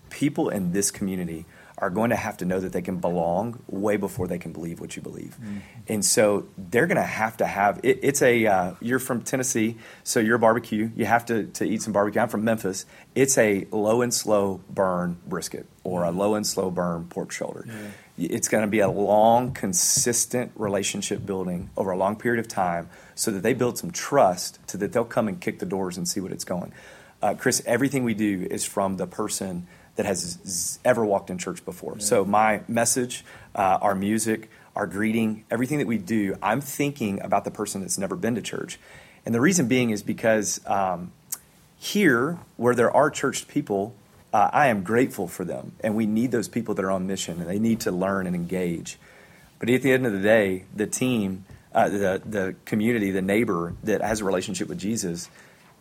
people 0.10 0.48
in 0.48 0.72
this 0.72 0.90
community 0.90 1.46
are 1.78 1.90
going 1.90 2.10
to 2.10 2.16
have 2.16 2.38
to 2.38 2.46
know 2.46 2.60
that 2.60 2.72
they 2.72 2.82
can 2.82 2.98
belong 2.98 3.60
way 3.68 3.98
before 3.98 4.28
they 4.28 4.38
can 4.38 4.54
believe 4.54 4.80
what 4.80 4.96
you 4.96 5.02
believe. 5.02 5.36
Mm-hmm. 5.42 5.58
And 5.88 6.06
so 6.06 6.48
they're 6.58 6.88
going 6.88 6.98
to 6.98 7.04
have 7.04 7.38
to 7.38 7.46
have 7.46 7.80
it, 7.84 8.00
it's 8.02 8.22
a 8.22 8.46
uh, 8.46 8.72
you're 8.80 9.00
from 9.00 9.22
Tennessee, 9.22 9.78
so 10.04 10.20
you're 10.20 10.38
a 10.38 10.40
barbecue. 10.40 10.90
You 10.96 11.06
have 11.06 11.26
to, 11.26 11.46
to 11.48 11.66
eat 11.66 11.82
some 11.82 11.92
barbecue. 11.92 12.22
I'm 12.22 12.30
from 12.30 12.44
Memphis. 12.44 12.86
It's 13.14 13.38
a 13.38 13.68
low 13.72 14.02
and 14.02 14.14
slow 14.14 14.62
burn 14.70 15.18
brisket 15.28 15.68
or 15.84 16.04
a 16.04 16.12
low 16.12 16.36
and 16.36 16.48
slow 16.48 16.72
burn 16.72 17.06
pork 17.06 17.32
shoulder. 17.32 17.66
Yeah. 17.68 17.74
It's 18.18 18.48
going 18.48 18.62
to 18.62 18.70
be 18.70 18.80
a 18.80 18.90
long, 18.90 19.52
consistent 19.52 20.54
relationship 20.56 21.26
building 21.26 21.70
over 21.76 21.92
a 21.92 21.98
long 21.98 22.16
period 22.16 22.40
of 22.40 22.48
time 22.48 22.90
so 23.14 23.32
that 23.32 23.44
they 23.44 23.54
build 23.54 23.78
some 23.78 23.92
trust 23.92 24.60
so 24.68 24.78
that 24.78 24.94
they'll 24.94 25.04
come 25.04 25.28
and 25.28 25.42
kick 25.42 25.60
the 25.60 25.66
doors 25.66 25.98
and 25.98 26.08
see 26.08 26.22
what 26.22 26.32
it's 26.32 26.46
going. 26.46 26.72
Uh, 27.22 27.34
Chris, 27.34 27.62
everything 27.66 28.04
we 28.06 28.14
do 28.14 28.48
is 28.50 28.64
from 28.64 28.96
the 28.96 29.08
person 29.08 29.68
that 29.96 30.06
has 30.06 30.80
ever 30.84 31.06
walked 31.06 31.30
in 31.30 31.38
church 31.38 31.64
before. 31.64 32.00
So 32.00 32.26
my 32.26 32.62
message, 32.68 33.24
uh, 33.54 33.80
our 33.82 33.96
music, 33.96 34.50
our 34.76 34.88
greeting, 34.88 35.46
everything 35.50 35.78
that 35.80 35.88
we 35.88 35.98
do, 35.98 36.36
I'm 36.42 36.62
thinking 36.62 37.22
about 37.22 37.46
the 37.46 37.52
person 37.52 37.82
that's 37.82 37.98
never 37.98 38.16
been 38.16 38.36
to 38.36 38.42
church. 38.42 38.78
And 39.26 39.34
the 39.34 39.42
reason 39.42 39.68
being 39.68 39.90
is 39.90 40.04
because 40.04 40.60
um, 40.68 41.12
here, 41.78 42.38
where 42.58 42.76
there 42.76 42.92
are 42.92 43.10
church 43.10 43.48
people, 43.48 43.96
uh, 44.34 44.50
I 44.52 44.68
am 44.68 44.84
grateful 44.84 45.28
for 45.28 45.46
them. 45.46 45.72
And 45.80 45.96
we 45.96 46.06
need 46.06 46.32
those 46.32 46.50
people 46.50 46.76
that 46.76 46.84
are 46.84 46.92
on 46.92 47.08
mission 47.08 47.40
and 47.40 47.50
they 47.50 47.60
need 47.60 47.80
to 47.82 47.92
learn 47.92 48.28
and 48.28 48.36
engage. 48.36 48.98
But 49.60 49.70
at 49.70 49.82
the 49.82 49.94
end 49.94 50.06
of 50.06 50.12
the 50.12 50.20
day, 50.20 50.66
the 50.76 50.88
team, 50.88 51.46
uh, 51.74 51.90
the, 51.90 52.22
the 52.26 52.56
community, 52.66 53.12
the 53.12 53.22
neighbor 53.22 53.76
that 53.84 54.02
has 54.02 54.20
a 54.20 54.26
relationship 54.26 54.68
with 54.68 54.78
Jesus, 54.78 55.30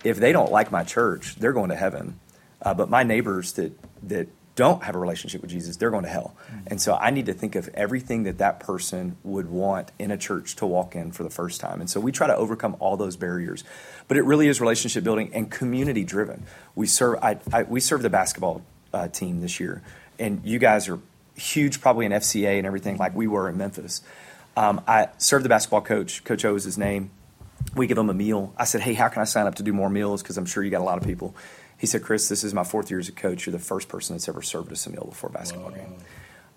if 0.04 0.18
they 0.18 0.30
don't 0.32 0.52
like 0.52 0.70
my 0.70 0.84
church, 0.84 1.34
they're 1.36 1.52
going 1.52 1.70
to 1.70 1.76
heaven. 1.76 2.20
Uh, 2.64 2.74
but 2.74 2.88
my 2.90 3.02
neighbors 3.02 3.52
that 3.52 3.78
that 4.08 4.28
don't 4.56 4.84
have 4.84 4.94
a 4.94 4.98
relationship 4.98 5.42
with 5.42 5.50
Jesus, 5.50 5.76
they're 5.76 5.90
going 5.90 6.04
to 6.04 6.10
hell. 6.10 6.36
Mm-hmm. 6.46 6.66
And 6.68 6.80
so 6.80 6.94
I 6.94 7.10
need 7.10 7.26
to 7.26 7.32
think 7.32 7.56
of 7.56 7.68
everything 7.74 8.22
that 8.24 8.38
that 8.38 8.60
person 8.60 9.16
would 9.24 9.50
want 9.50 9.90
in 9.98 10.10
a 10.10 10.16
church 10.16 10.54
to 10.56 10.66
walk 10.66 10.94
in 10.94 11.10
for 11.10 11.24
the 11.24 11.30
first 11.30 11.60
time. 11.60 11.80
And 11.80 11.90
so 11.90 11.98
we 11.98 12.12
try 12.12 12.26
to 12.26 12.36
overcome 12.36 12.76
all 12.78 12.96
those 12.96 13.16
barriers. 13.16 13.64
But 14.06 14.16
it 14.16 14.22
really 14.22 14.46
is 14.48 14.60
relationship 14.60 15.02
building 15.02 15.30
and 15.34 15.50
community 15.50 16.04
driven. 16.04 16.44
We 16.74 16.86
serve 16.86 17.18
I, 17.22 17.38
I, 17.52 17.62
we 17.64 17.80
serve 17.80 18.02
the 18.02 18.10
basketball 18.10 18.62
uh, 18.92 19.08
team 19.08 19.40
this 19.40 19.58
year, 19.58 19.82
and 20.18 20.40
you 20.44 20.58
guys 20.58 20.88
are 20.88 21.00
huge, 21.34 21.80
probably 21.80 22.06
in 22.06 22.12
FCA 22.12 22.58
and 22.58 22.66
everything 22.66 22.96
like 22.96 23.14
we 23.14 23.26
were 23.26 23.48
in 23.48 23.56
Memphis. 23.56 24.02
Um, 24.56 24.82
I 24.86 25.08
served 25.18 25.44
the 25.44 25.48
basketball 25.48 25.80
coach. 25.80 26.22
Coach 26.22 26.44
O 26.44 26.54
is 26.54 26.62
his 26.62 26.78
name. 26.78 27.10
We 27.74 27.88
give 27.88 27.98
him 27.98 28.08
a 28.08 28.14
meal. 28.14 28.54
I 28.56 28.66
said, 28.66 28.82
"Hey, 28.82 28.94
how 28.94 29.08
can 29.08 29.20
I 29.20 29.24
sign 29.24 29.48
up 29.48 29.56
to 29.56 29.64
do 29.64 29.72
more 29.72 29.90
meals? 29.90 30.22
Because 30.22 30.36
I'm 30.36 30.46
sure 30.46 30.62
you 30.62 30.70
got 30.70 30.80
a 30.80 30.84
lot 30.84 30.98
of 30.98 31.04
people." 31.04 31.34
He 31.84 31.86
said, 31.86 32.02
Chris, 32.02 32.30
this 32.30 32.44
is 32.44 32.54
my 32.54 32.64
fourth 32.64 32.90
year 32.90 32.98
as 32.98 33.10
a 33.10 33.12
coach. 33.12 33.44
You're 33.44 33.52
the 33.52 33.58
first 33.58 33.88
person 33.88 34.16
that's 34.16 34.26
ever 34.26 34.40
served 34.40 34.72
us 34.72 34.86
a 34.86 34.90
meal 34.90 35.04
before 35.10 35.28
a 35.28 35.32
basketball 35.34 35.70
wow. 35.70 35.76
game. 35.76 35.94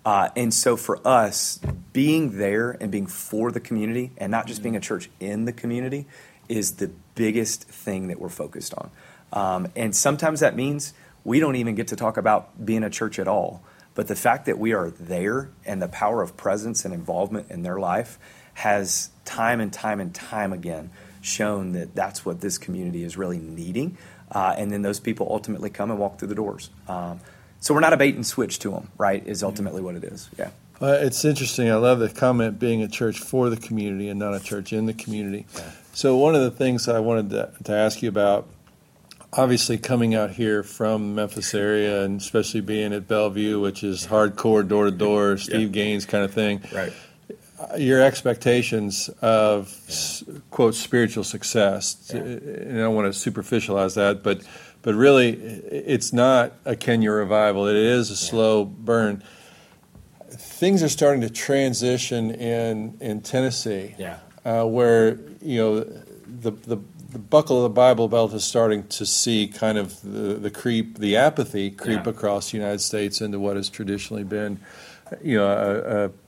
Uh, 0.02 0.30
and 0.36 0.54
so 0.54 0.74
for 0.74 1.06
us, 1.06 1.60
being 1.92 2.38
there 2.38 2.70
and 2.80 2.90
being 2.90 3.06
for 3.06 3.52
the 3.52 3.60
community 3.60 4.10
and 4.16 4.30
not 4.30 4.46
just 4.46 4.62
being 4.62 4.74
a 4.74 4.80
church 4.80 5.10
in 5.20 5.44
the 5.44 5.52
community 5.52 6.06
is 6.48 6.76
the 6.76 6.90
biggest 7.14 7.64
thing 7.64 8.08
that 8.08 8.18
we're 8.18 8.30
focused 8.30 8.72
on. 8.72 8.90
Um, 9.30 9.70
and 9.76 9.94
sometimes 9.94 10.40
that 10.40 10.56
means 10.56 10.94
we 11.24 11.40
don't 11.40 11.56
even 11.56 11.74
get 11.74 11.88
to 11.88 11.96
talk 11.96 12.16
about 12.16 12.64
being 12.64 12.82
a 12.82 12.88
church 12.88 13.18
at 13.18 13.28
all. 13.28 13.62
But 13.94 14.08
the 14.08 14.16
fact 14.16 14.46
that 14.46 14.58
we 14.58 14.72
are 14.72 14.88
there 14.88 15.50
and 15.66 15.82
the 15.82 15.88
power 15.88 16.22
of 16.22 16.38
presence 16.38 16.86
and 16.86 16.94
involvement 16.94 17.50
in 17.50 17.64
their 17.64 17.78
life 17.78 18.18
has 18.54 19.10
time 19.26 19.60
and 19.60 19.70
time 19.70 20.00
and 20.00 20.14
time 20.14 20.54
again 20.54 20.88
shown 21.20 21.72
that 21.72 21.94
that's 21.94 22.24
what 22.24 22.40
this 22.40 22.56
community 22.56 23.02
is 23.02 23.18
really 23.18 23.38
needing. 23.38 23.98
Uh, 24.30 24.54
and 24.56 24.70
then 24.70 24.82
those 24.82 25.00
people 25.00 25.28
ultimately 25.30 25.70
come 25.70 25.90
and 25.90 25.98
walk 25.98 26.18
through 26.18 26.28
the 26.28 26.34
doors. 26.34 26.70
Um, 26.88 27.20
so 27.60 27.74
we're 27.74 27.80
not 27.80 27.92
a 27.92 27.96
bait 27.96 28.14
and 28.14 28.26
switch 28.26 28.58
to 28.60 28.70
them, 28.70 28.90
right? 28.98 29.26
Is 29.26 29.42
ultimately 29.42 29.82
what 29.82 29.94
it 29.94 30.04
is. 30.04 30.28
Yeah. 30.38 30.50
Uh, 30.80 30.98
it's 31.00 31.24
interesting. 31.24 31.68
I 31.70 31.74
love 31.74 31.98
the 31.98 32.08
comment 32.08 32.60
being 32.60 32.82
a 32.82 32.88
church 32.88 33.18
for 33.18 33.50
the 33.50 33.56
community 33.56 34.08
and 34.08 34.18
not 34.18 34.34
a 34.34 34.40
church 34.40 34.72
in 34.72 34.86
the 34.86 34.94
community. 34.94 35.46
Yeah. 35.56 35.70
So 35.92 36.16
one 36.16 36.36
of 36.36 36.42
the 36.42 36.52
things 36.52 36.88
I 36.88 37.00
wanted 37.00 37.30
to, 37.30 37.52
to 37.64 37.72
ask 37.72 38.00
you 38.00 38.08
about 38.08 38.48
obviously 39.32 39.76
coming 39.76 40.14
out 40.14 40.30
here 40.30 40.62
from 40.62 41.16
Memphis 41.16 41.52
area 41.52 42.04
and 42.04 42.20
especially 42.20 42.60
being 42.60 42.92
at 42.92 43.08
Bellevue, 43.08 43.58
which 43.60 43.82
is 43.82 44.06
hardcore 44.06 44.66
door 44.66 44.84
to 44.84 44.90
door, 44.90 45.36
Steve 45.36 45.74
yeah. 45.74 45.82
Gaines 45.82 46.06
kind 46.06 46.24
of 46.24 46.32
thing. 46.32 46.62
Right. 46.72 46.92
Your 47.76 48.00
expectations 48.00 49.08
of 49.20 49.74
yeah. 49.88 50.38
quote 50.50 50.74
spiritual 50.74 51.24
success, 51.24 52.10
yeah. 52.14 52.20
and 52.20 52.78
I 52.78 52.82
don't 52.82 52.94
want 52.94 53.12
to 53.12 53.30
superficialize 53.30 53.96
that, 53.96 54.22
but 54.22 54.42
but 54.82 54.94
really, 54.94 55.30
it's 55.30 56.12
not 56.12 56.52
a 56.64 56.76
Kenya 56.76 57.10
revival. 57.10 57.66
It 57.66 57.76
is 57.76 58.10
a 58.10 58.16
slow 58.16 58.64
burn. 58.64 59.24
Things 60.30 60.82
are 60.84 60.88
starting 60.88 61.20
to 61.22 61.30
transition 61.30 62.30
in 62.30 62.96
in 63.00 63.22
Tennessee, 63.22 63.96
yeah. 63.98 64.18
uh, 64.44 64.64
where 64.64 65.18
you 65.42 65.58
know 65.58 65.80
the 65.80 66.52
the 66.52 66.78
the 67.10 67.18
buckle 67.18 67.56
of 67.56 67.62
the 67.62 67.74
Bible 67.74 68.08
Belt 68.08 68.34
is 68.34 68.44
starting 68.44 68.86
to 68.88 69.06
see 69.06 69.48
kind 69.48 69.78
of 69.78 70.00
the, 70.02 70.34
the 70.34 70.50
creep, 70.50 70.98
the 70.98 71.16
apathy 71.16 71.70
creep 71.70 72.04
yeah. 72.04 72.10
across 72.10 72.50
the 72.50 72.58
United 72.58 72.80
States 72.80 73.20
into 73.20 73.40
what 73.40 73.56
has 73.56 73.70
traditionally 73.70 74.24
been, 74.24 74.60
you 75.22 75.38
know, 75.38 75.46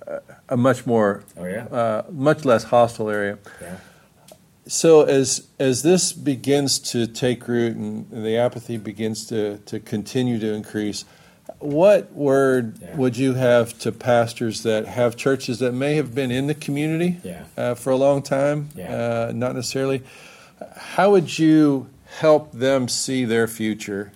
a, 0.07 0.13
a, 0.13 0.21
a 0.51 0.57
much 0.57 0.87
more, 0.87 1.25
oh, 1.37 1.45
yeah. 1.45 1.65
uh, 1.65 2.03
much 2.11 2.45
less 2.45 2.65
hostile 2.65 3.11
area. 3.11 3.39
Yeah. 3.61 3.77
So 4.67 5.03
as 5.03 5.49
as 5.59 5.83
this 5.83 6.13
begins 6.13 6.79
to 6.93 7.07
take 7.07 7.49
root 7.49 7.77
and 7.77 8.09
the 8.11 8.37
apathy 8.37 8.77
begins 8.77 9.27
to, 9.27 9.59
to 9.59 9.81
continue 9.81 10.39
to 10.39 10.53
increase, 10.53 11.05
what 11.59 12.13
word 12.13 12.79
yeah. 12.81 12.97
would 12.97 13.17
you 13.17 13.35
have 13.35 13.79
to 13.81 13.91
pastors 13.91 14.63
that 14.63 14.87
have 14.87 15.17
churches 15.17 15.59
that 15.59 15.73
may 15.73 15.95
have 15.97 16.15
been 16.15 16.31
in 16.31 16.47
the 16.47 16.55
community 16.55 17.19
uh, 17.57 17.75
for 17.75 17.91
a 17.91 17.97
long 17.97 18.23
time, 18.23 18.69
yeah. 18.77 18.95
uh, 19.29 19.33
not 19.35 19.55
necessarily? 19.55 20.03
How 20.77 21.11
would 21.11 21.39
you 21.39 21.89
help 22.19 22.53
them 22.53 22.89
see 22.89 23.25
their 23.25 23.49
future 23.49 24.13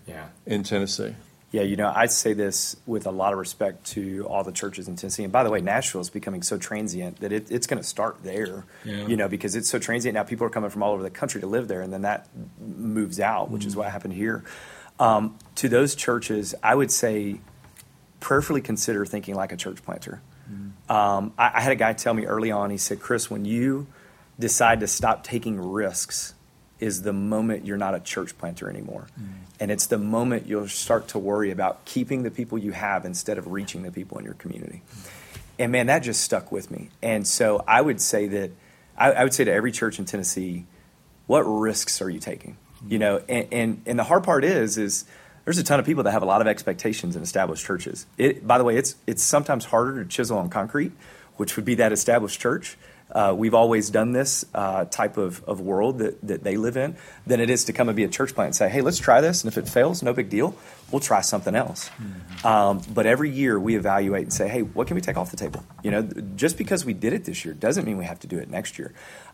in 0.47 0.62
Tennessee? 0.62 1.14
Yeah, 1.54 1.62
you 1.62 1.76
know, 1.76 1.92
I 1.94 2.06
say 2.06 2.32
this 2.32 2.75
with 2.84 3.06
a 3.06 3.12
lot 3.12 3.32
of 3.32 3.38
respect 3.38 3.84
to 3.92 4.26
all 4.26 4.42
the 4.42 4.50
churches 4.50 4.88
in 4.88 4.96
Tennessee. 4.96 5.23
And 5.23 5.32
by 5.32 5.44
the 5.44 5.50
way, 5.50 5.61
Nashville 5.61 6.00
is 6.00 6.11
becoming 6.11 6.42
so 6.42 6.58
transient 6.58 7.20
that 7.20 7.30
it, 7.30 7.49
it's 7.49 7.68
going 7.68 7.80
to 7.80 7.87
start 7.87 8.25
there, 8.25 8.64
yeah. 8.84 9.06
you 9.06 9.16
know, 9.16 9.28
because 9.28 9.54
it's 9.54 9.68
so 9.70 9.78
transient 9.78 10.14
now. 10.14 10.25
People 10.25 10.49
are 10.49 10.50
coming 10.50 10.68
from 10.68 10.82
all 10.82 10.92
over 10.92 11.04
the 11.04 11.11
country 11.11 11.40
to 11.42 11.46
live 11.46 11.68
there, 11.68 11.80
and 11.80 11.92
then 11.92 12.02
that 12.02 12.28
moves 12.58 13.20
out, 13.20 13.52
which 13.52 13.61
mm-hmm. 13.61 13.68
is 13.68 13.76
what 13.76 13.88
happened 13.88 14.14
here. 14.14 14.42
Um, 14.99 15.38
to 15.54 15.68
those 15.68 15.94
churches, 15.94 16.56
I 16.61 16.75
would 16.75 16.90
say 16.90 17.38
prayerfully 18.18 18.61
consider 18.61 19.06
thinking 19.06 19.37
like 19.37 19.52
a 19.52 19.56
church 19.56 19.80
planter. 19.84 20.20
Mm-hmm. 20.50 20.90
Um, 20.90 21.34
I, 21.38 21.52
I 21.54 21.61
had 21.61 21.70
a 21.70 21.76
guy 21.76 21.92
tell 21.92 22.14
me 22.14 22.26
early 22.26 22.50
on, 22.50 22.70
he 22.70 22.78
said, 22.78 22.99
Chris, 22.99 23.30
when 23.30 23.44
you 23.44 23.87
decide 24.40 24.81
to 24.81 24.88
stop 24.88 25.22
taking 25.22 25.61
risks 25.61 26.35
is 26.81 27.02
the 27.02 27.12
moment 27.12 27.64
you're 27.64 27.76
not 27.76 27.94
a 27.94 28.00
church 28.00 28.37
planter 28.38 28.68
anymore. 28.68 29.07
Mm. 29.20 29.43
And 29.60 29.70
it's 29.70 29.86
the 29.86 29.98
moment 29.98 30.46
you'll 30.46 30.68
start 30.68 31.08
to 31.08 31.18
worry 31.18 31.50
about 31.50 31.84
keeping 31.84 32.22
the 32.22 32.30
people 32.30 32.58
you 32.58 32.72
have 32.72 33.04
instead 33.04 33.38
of 33.38 33.46
reaching 33.46 33.82
the 33.82 33.92
people 33.92 34.18
in 34.18 34.24
your 34.24 34.34
community. 34.34 34.82
Mm. 34.90 35.10
And 35.58 35.72
man, 35.72 35.86
that 35.86 36.00
just 36.00 36.22
stuck 36.22 36.50
with 36.50 36.70
me. 36.70 36.88
And 37.02 37.26
so 37.26 37.62
I 37.66 37.80
would 37.80 38.00
say 38.00 38.26
that 38.28 38.50
I, 38.96 39.12
I, 39.12 39.24
would 39.24 39.34
say 39.34 39.44
to 39.44 39.52
every 39.52 39.72
church 39.72 39.98
in 39.98 40.04
Tennessee, 40.04 40.66
what 41.26 41.42
risks 41.42 42.02
are 42.02 42.10
you 42.10 42.18
taking? 42.18 42.56
You 42.88 42.98
know, 42.98 43.22
and, 43.28 43.48
and, 43.52 43.82
and 43.86 43.98
the 43.98 44.04
hard 44.04 44.24
part 44.24 44.44
is 44.44 44.76
is 44.76 45.04
there's 45.44 45.58
a 45.58 45.64
ton 45.64 45.78
of 45.78 45.86
people 45.86 46.02
that 46.04 46.12
have 46.12 46.22
a 46.22 46.26
lot 46.26 46.40
of 46.40 46.46
expectations 46.46 47.16
in 47.16 47.22
established 47.22 47.64
churches. 47.64 48.06
It, 48.18 48.46
by 48.46 48.58
the 48.58 48.64
way, 48.64 48.76
it's 48.76 48.96
it's 49.06 49.22
sometimes 49.22 49.66
harder 49.66 50.02
to 50.02 50.08
chisel 50.08 50.38
on 50.38 50.50
concrete, 50.50 50.92
which 51.36 51.56
would 51.56 51.64
be 51.64 51.76
that 51.76 51.92
established 51.92 52.40
church 52.40 52.76
we've 53.36 53.54
always 53.54 53.90
done 53.90 54.12
this 54.12 54.44
uh, 54.54 54.86
type 54.86 55.16
of, 55.16 55.42
of 55.44 55.60
world 55.60 55.98
that, 55.98 56.20
that 56.26 56.42
they 56.42 56.56
live 56.56 56.76
in 56.76 56.96
than 57.26 57.40
it 57.40 57.50
is 57.50 57.64
to 57.64 57.72
come 57.72 57.88
and 57.88 57.96
be 57.96 58.04
a 58.04 58.08
church 58.08 58.34
plant 58.34 58.46
and 58.46 58.56
say, 58.56 58.68
hey, 58.68 58.80
let's 58.80 58.98
try 58.98 59.20
this. 59.20 59.42
And 59.42 59.52
if 59.52 59.58
it 59.58 59.68
fails, 59.68 60.02
no 60.02 60.12
big 60.12 60.28
deal. 60.28 60.54
We'll 60.90 61.00
try 61.00 61.20
something 61.20 61.54
else. 61.54 61.88
Mm-hmm. 61.90 62.46
Um, 62.46 62.82
but 62.92 63.06
every 63.06 63.30
year 63.30 63.58
we 63.58 63.76
evaluate 63.76 64.22
and 64.22 64.32
say, 64.32 64.48
hey, 64.48 64.62
what 64.62 64.86
can 64.86 64.94
we 64.94 65.00
take 65.00 65.16
off 65.16 65.30
the 65.30 65.36
table? 65.36 65.64
You 65.82 65.90
know, 65.90 66.02
just 66.36 66.58
because 66.58 66.84
we 66.84 66.92
did 66.92 67.12
it 67.12 67.24
this 67.24 67.44
year 67.44 67.54
doesn't 67.54 67.84
mean 67.84 67.98
we 67.98 68.04
have 68.04 68.20
to 68.20 68.26
do 68.26 68.38
it 68.38 68.48
next 68.50 68.78
year. 68.78 68.92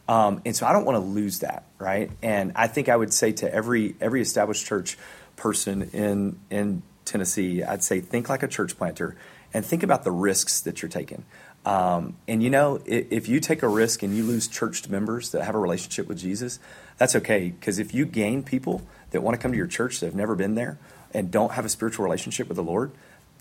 Um, 0.08 0.42
and 0.44 0.56
so 0.56 0.66
I 0.66 0.72
don't 0.72 0.84
want 0.84 0.96
to 0.96 1.00
lose 1.00 1.40
that, 1.40 1.64
right? 1.78 2.10
And 2.22 2.52
I 2.56 2.66
think 2.66 2.88
I 2.88 2.96
would 2.96 3.12
say 3.14 3.32
to 3.32 3.54
every 3.54 3.94
every 4.00 4.20
established 4.20 4.66
church 4.66 4.98
person 5.36 5.90
in 5.92 6.38
in 6.50 6.82
Tennessee, 7.04 7.62
I'd 7.62 7.82
say 7.82 8.00
think 8.00 8.28
like 8.28 8.42
a 8.42 8.48
church 8.48 8.76
planter 8.76 9.16
and 9.52 9.64
think 9.64 9.82
about 9.82 10.04
the 10.04 10.10
risks 10.10 10.60
that 10.62 10.82
you're 10.82 10.88
taking. 10.88 11.24
Um, 11.66 12.16
and 12.26 12.42
you 12.42 12.48
know, 12.48 12.80
if, 12.86 13.12
if, 13.12 13.28
you 13.28 13.38
take 13.38 13.62
a 13.62 13.68
risk 13.68 14.02
and 14.02 14.16
you 14.16 14.24
lose 14.24 14.48
church 14.48 14.88
members 14.88 15.30
that 15.32 15.44
have 15.44 15.54
a 15.54 15.58
relationship 15.58 16.08
with 16.08 16.18
Jesus, 16.18 16.58
that's 16.96 17.14
okay. 17.16 17.50
Because 17.50 17.78
if 17.78 17.92
you 17.92 18.06
gain 18.06 18.42
people 18.42 18.82
that 19.10 19.22
want 19.22 19.34
to 19.34 19.42
come 19.42 19.52
to 19.52 19.58
your 19.58 19.66
church 19.66 20.00
that 20.00 20.06
have 20.06 20.14
never 20.14 20.34
been 20.34 20.54
there 20.54 20.78
and 21.12 21.30
don't 21.30 21.52
have 21.52 21.64
a 21.66 21.68
spiritual 21.68 22.04
relationship 22.04 22.48
with 22.48 22.56
the 22.56 22.62
Lord, 22.62 22.92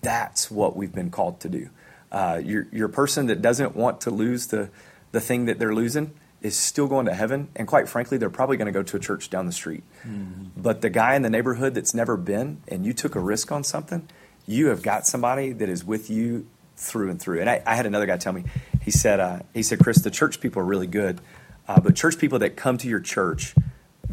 that's 0.02 0.50
what 0.50 0.76
we've 0.76 0.92
been 0.92 1.10
called 1.10 1.40
to 1.40 1.48
do. 1.48 1.70
Uh, 2.12 2.40
you're, 2.44 2.66
you're 2.72 2.88
a 2.88 2.92
person 2.92 3.26
that 3.26 3.40
doesn't 3.40 3.74
want 3.74 4.02
to 4.02 4.10
lose 4.10 4.48
the, 4.48 4.68
the 5.12 5.20
thing 5.20 5.46
that 5.46 5.58
they're 5.58 5.74
losing 5.74 6.12
is 6.42 6.56
still 6.56 6.88
going 6.88 7.06
to 7.06 7.14
heaven. 7.14 7.48
And 7.54 7.68
quite 7.68 7.88
frankly, 7.88 8.18
they're 8.18 8.30
probably 8.30 8.56
going 8.56 8.66
to 8.66 8.72
go 8.72 8.82
to 8.82 8.96
a 8.96 9.00
church 9.00 9.30
down 9.30 9.46
the 9.46 9.52
street. 9.52 9.82
Mm-hmm. 10.06 10.60
But 10.60 10.80
the 10.80 10.90
guy 10.90 11.14
in 11.14 11.22
the 11.22 11.30
neighborhood 11.30 11.74
that's 11.74 11.94
never 11.94 12.16
been 12.16 12.62
and 12.68 12.84
you 12.84 12.92
took 12.92 13.14
a 13.14 13.20
risk 13.20 13.52
on 13.52 13.64
something, 13.64 14.08
you 14.46 14.68
have 14.68 14.82
got 14.82 15.06
somebody 15.06 15.52
that 15.52 15.68
is 15.68 15.84
with 15.84 16.10
you 16.10 16.46
through 16.80 17.10
and 17.10 17.20
through. 17.20 17.40
And 17.40 17.50
I, 17.50 17.62
I 17.66 17.74
had 17.76 17.86
another 17.86 18.06
guy 18.06 18.16
tell 18.16 18.32
me, 18.32 18.44
he 18.82 18.90
said, 18.90 19.20
uh, 19.20 19.40
he 19.54 19.62
said, 19.62 19.78
Chris, 19.78 19.98
the 19.98 20.10
church 20.10 20.40
people 20.40 20.62
are 20.62 20.64
really 20.64 20.86
good, 20.86 21.20
uh, 21.68 21.80
but 21.80 21.94
church 21.94 22.18
people 22.18 22.38
that 22.40 22.56
come 22.56 22.78
to 22.78 22.88
your 22.88 23.00
church 23.00 23.54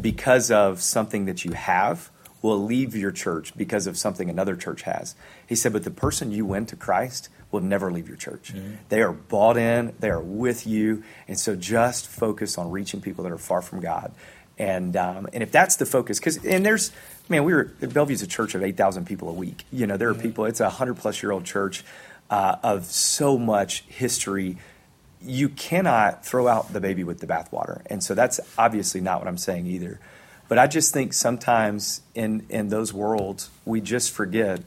because 0.00 0.50
of 0.50 0.80
something 0.80 1.24
that 1.24 1.44
you 1.44 1.52
have 1.52 2.10
will 2.40 2.62
leave 2.62 2.94
your 2.94 3.10
church 3.10 3.56
because 3.56 3.86
of 3.88 3.98
something 3.98 4.30
another 4.30 4.54
church 4.54 4.82
has. 4.82 5.16
He 5.46 5.56
said, 5.56 5.72
but 5.72 5.82
the 5.82 5.90
person 5.90 6.30
you 6.30 6.44
win 6.44 6.66
to 6.66 6.76
Christ 6.76 7.28
will 7.50 7.62
never 7.62 7.90
leave 7.90 8.06
your 8.06 8.16
church. 8.16 8.52
Mm-hmm. 8.54 8.74
They 8.90 9.02
are 9.02 9.12
bought 9.12 9.56
in, 9.56 9.94
they 9.98 10.10
are 10.10 10.20
with 10.20 10.66
you, 10.66 11.02
and 11.26 11.38
so 11.38 11.56
just 11.56 12.06
focus 12.06 12.58
on 12.58 12.70
reaching 12.70 13.00
people 13.00 13.24
that 13.24 13.32
are 13.32 13.38
far 13.38 13.62
from 13.62 13.80
God. 13.80 14.12
And 14.58 14.96
um, 14.96 15.28
and 15.32 15.42
if 15.42 15.52
that's 15.52 15.76
the 15.76 15.86
focus, 15.86 16.18
because 16.18 16.44
and 16.44 16.66
there's 16.66 16.90
man, 17.28 17.44
we 17.44 17.54
were 17.54 17.64
Bellevue's 17.80 18.22
a 18.22 18.26
church 18.26 18.56
of 18.56 18.62
eight 18.62 18.76
thousand 18.76 19.06
people 19.06 19.28
a 19.28 19.32
week. 19.32 19.64
You 19.70 19.86
know, 19.86 19.96
there 19.96 20.08
are 20.08 20.14
people. 20.14 20.46
It's 20.46 20.58
a 20.58 20.68
hundred 20.68 20.96
plus 20.96 21.22
year 21.22 21.30
old 21.30 21.44
church 21.44 21.84
uh, 22.30 22.56
of 22.62 22.86
so 22.86 23.38
much 23.38 23.82
history. 23.88 24.58
You 25.20 25.48
cannot 25.48 26.24
throw 26.24 26.46
out 26.48 26.72
the 26.72 26.80
baby 26.80 27.04
with 27.04 27.20
the 27.20 27.26
bathwater. 27.26 27.82
And 27.86 28.02
so 28.02 28.14
that's 28.14 28.40
obviously 28.56 29.00
not 29.00 29.18
what 29.18 29.28
I'm 29.28 29.38
saying 29.38 29.66
either. 29.66 30.00
But 30.48 30.58
I 30.58 30.66
just 30.66 30.92
think 30.92 31.12
sometimes 31.12 32.00
in, 32.14 32.46
in 32.48 32.68
those 32.68 32.92
worlds, 32.92 33.50
we 33.64 33.80
just 33.80 34.12
forget 34.12 34.60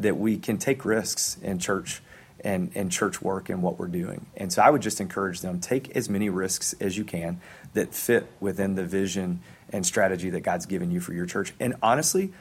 that 0.00 0.16
we 0.16 0.38
can 0.38 0.58
take 0.58 0.84
risks 0.84 1.36
in 1.42 1.58
church 1.58 2.00
and, 2.40 2.70
and 2.74 2.92
church 2.92 3.20
work 3.20 3.48
and 3.48 3.62
what 3.62 3.78
we're 3.78 3.86
doing. 3.88 4.26
And 4.36 4.52
so 4.52 4.62
I 4.62 4.70
would 4.70 4.82
just 4.82 5.00
encourage 5.00 5.40
them 5.40 5.60
take 5.60 5.96
as 5.96 6.08
many 6.08 6.30
risks 6.30 6.74
as 6.80 6.96
you 6.96 7.04
can 7.04 7.40
that 7.74 7.92
fit 7.92 8.26
within 8.40 8.74
the 8.74 8.84
vision 8.84 9.40
and 9.70 9.84
strategy 9.84 10.30
that 10.30 10.40
God's 10.40 10.66
given 10.66 10.90
you 10.90 11.00
for 11.00 11.12
your 11.12 11.26
church. 11.26 11.52
And 11.58 11.74
honestly, 11.82 12.32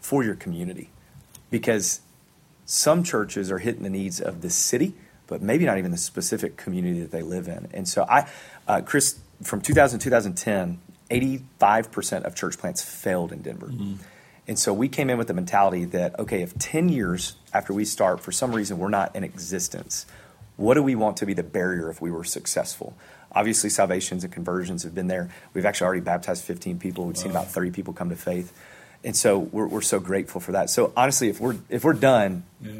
for 0.00 0.22
your 0.22 0.34
community. 0.34 0.90
Because 1.50 2.00
some 2.66 3.02
churches 3.02 3.50
are 3.50 3.58
hitting 3.58 3.82
the 3.82 3.90
needs 3.90 4.20
of 4.20 4.40
the 4.40 4.50
city, 4.50 4.94
but 5.26 5.42
maybe 5.42 5.64
not 5.64 5.78
even 5.78 5.90
the 5.90 5.96
specific 5.96 6.56
community 6.56 7.00
that 7.00 7.10
they 7.10 7.22
live 7.22 7.48
in. 7.48 7.68
And 7.72 7.88
so 7.88 8.04
I, 8.08 8.28
uh, 8.66 8.80
Chris, 8.82 9.18
from 9.42 9.60
2000 9.60 9.98
to 9.98 10.04
2010, 10.04 10.80
85% 11.10 12.24
of 12.24 12.34
church 12.34 12.58
plants 12.58 12.82
failed 12.82 13.32
in 13.32 13.42
Denver. 13.42 13.66
Mm-hmm. 13.66 13.94
And 14.46 14.58
so 14.58 14.72
we 14.72 14.88
came 14.88 15.08
in 15.08 15.16
with 15.16 15.28
the 15.28 15.34
mentality 15.34 15.84
that, 15.86 16.18
okay, 16.18 16.42
if 16.42 16.58
10 16.58 16.88
years 16.88 17.36
after 17.52 17.72
we 17.72 17.84
start, 17.84 18.20
for 18.20 18.32
some 18.32 18.54
reason 18.54 18.78
we're 18.78 18.90
not 18.90 19.14
in 19.16 19.24
existence, 19.24 20.06
what 20.56 20.74
do 20.74 20.82
we 20.82 20.94
want 20.94 21.16
to 21.18 21.26
be 21.26 21.34
the 21.34 21.42
barrier 21.42 21.90
if 21.90 22.00
we 22.00 22.10
were 22.10 22.24
successful? 22.24 22.94
Obviously, 23.32 23.68
salvations 23.68 24.22
and 24.22 24.32
conversions 24.32 24.84
have 24.84 24.94
been 24.94 25.08
there. 25.08 25.30
We've 25.54 25.64
actually 25.64 25.86
already 25.86 26.02
baptized 26.02 26.44
15 26.44 26.78
people. 26.78 27.06
We've 27.06 27.16
wow. 27.16 27.22
seen 27.22 27.30
about 27.30 27.50
30 27.50 27.70
people 27.70 27.92
come 27.92 28.10
to 28.10 28.16
faith 28.16 28.52
and 29.04 29.16
so 29.16 29.38
we're, 29.38 29.66
we're 29.66 29.82
so 29.82 30.00
grateful 30.00 30.40
for 30.40 30.52
that. 30.52 30.70
So 30.70 30.92
honestly, 30.96 31.28
if 31.28 31.40
we're 31.40 31.56
if 31.68 31.84
we're 31.84 31.92
done, 31.92 32.44
yeah. 32.60 32.72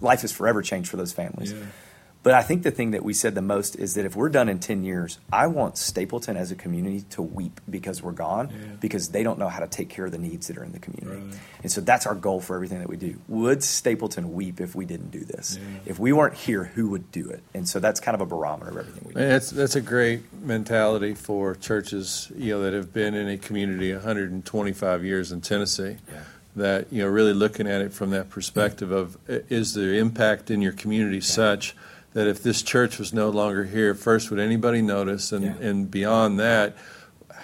life 0.00 0.24
is 0.24 0.32
forever 0.32 0.62
changed 0.62 0.88
for 0.88 0.96
those 0.96 1.12
families. 1.12 1.52
Yeah. 1.52 1.64
But 2.22 2.34
I 2.34 2.42
think 2.42 2.62
the 2.62 2.70
thing 2.70 2.92
that 2.92 3.02
we 3.02 3.14
said 3.14 3.34
the 3.34 3.42
most 3.42 3.74
is 3.76 3.94
that 3.94 4.04
if 4.04 4.14
we're 4.14 4.28
done 4.28 4.48
in 4.48 4.60
10 4.60 4.84
years, 4.84 5.18
I 5.32 5.48
want 5.48 5.76
Stapleton 5.76 6.36
as 6.36 6.52
a 6.52 6.54
community 6.54 7.00
to 7.10 7.22
weep 7.22 7.60
because 7.68 8.00
we're 8.00 8.12
gone, 8.12 8.50
yeah. 8.50 8.66
because 8.80 9.08
they 9.08 9.24
don't 9.24 9.40
know 9.40 9.48
how 9.48 9.58
to 9.58 9.66
take 9.66 9.88
care 9.88 10.04
of 10.04 10.12
the 10.12 10.18
needs 10.18 10.46
that 10.46 10.56
are 10.56 10.62
in 10.62 10.70
the 10.70 10.78
community. 10.78 11.20
Right. 11.20 11.40
And 11.64 11.72
so 11.72 11.80
that's 11.80 12.06
our 12.06 12.14
goal 12.14 12.40
for 12.40 12.54
everything 12.54 12.78
that 12.78 12.88
we 12.88 12.96
do. 12.96 13.16
Would 13.26 13.64
Stapleton 13.64 14.34
weep 14.34 14.60
if 14.60 14.76
we 14.76 14.84
didn't 14.84 15.10
do 15.10 15.20
this? 15.20 15.58
Yeah. 15.60 15.78
If 15.86 15.98
we 15.98 16.12
weren't 16.12 16.34
here, 16.34 16.64
who 16.64 16.90
would 16.90 17.10
do 17.10 17.28
it? 17.28 17.42
And 17.54 17.68
so 17.68 17.80
that's 17.80 17.98
kind 17.98 18.14
of 18.14 18.20
a 18.20 18.26
barometer 18.26 18.70
of 18.70 18.76
everything 18.76 19.02
we 19.08 19.14
do. 19.14 19.20
that's, 19.20 19.50
that's 19.50 19.74
a 19.74 19.80
great 19.80 20.20
mentality 20.42 21.14
for 21.14 21.56
churches 21.56 22.30
you 22.36 22.54
know, 22.54 22.62
that 22.62 22.72
have 22.72 22.92
been 22.92 23.14
in 23.14 23.28
a 23.28 23.36
community 23.36 23.92
125 23.92 25.04
years 25.04 25.32
in 25.32 25.40
Tennessee. 25.40 25.96
Yeah 26.08 26.22
that 26.54 26.92
you 26.92 27.02
know 27.02 27.08
really 27.08 27.32
looking 27.32 27.66
at 27.66 27.80
it 27.80 27.94
from 27.94 28.10
that 28.10 28.28
perspective 28.28 28.90
of 28.90 29.16
is 29.26 29.72
the 29.72 29.96
impact 29.96 30.50
in 30.50 30.60
your 30.60 30.72
community 30.72 31.16
yeah. 31.16 31.22
such 31.22 31.74
that 32.14 32.26
if 32.26 32.42
this 32.42 32.62
church 32.62 32.98
was 32.98 33.12
no 33.12 33.30
longer 33.30 33.64
here, 33.64 33.94
first, 33.94 34.30
would 34.30 34.40
anybody 34.40 34.82
notice? 34.82 35.32
And, 35.32 35.44
yeah. 35.44 35.68
and 35.68 35.90
beyond 35.90 36.38
that, 36.40 36.76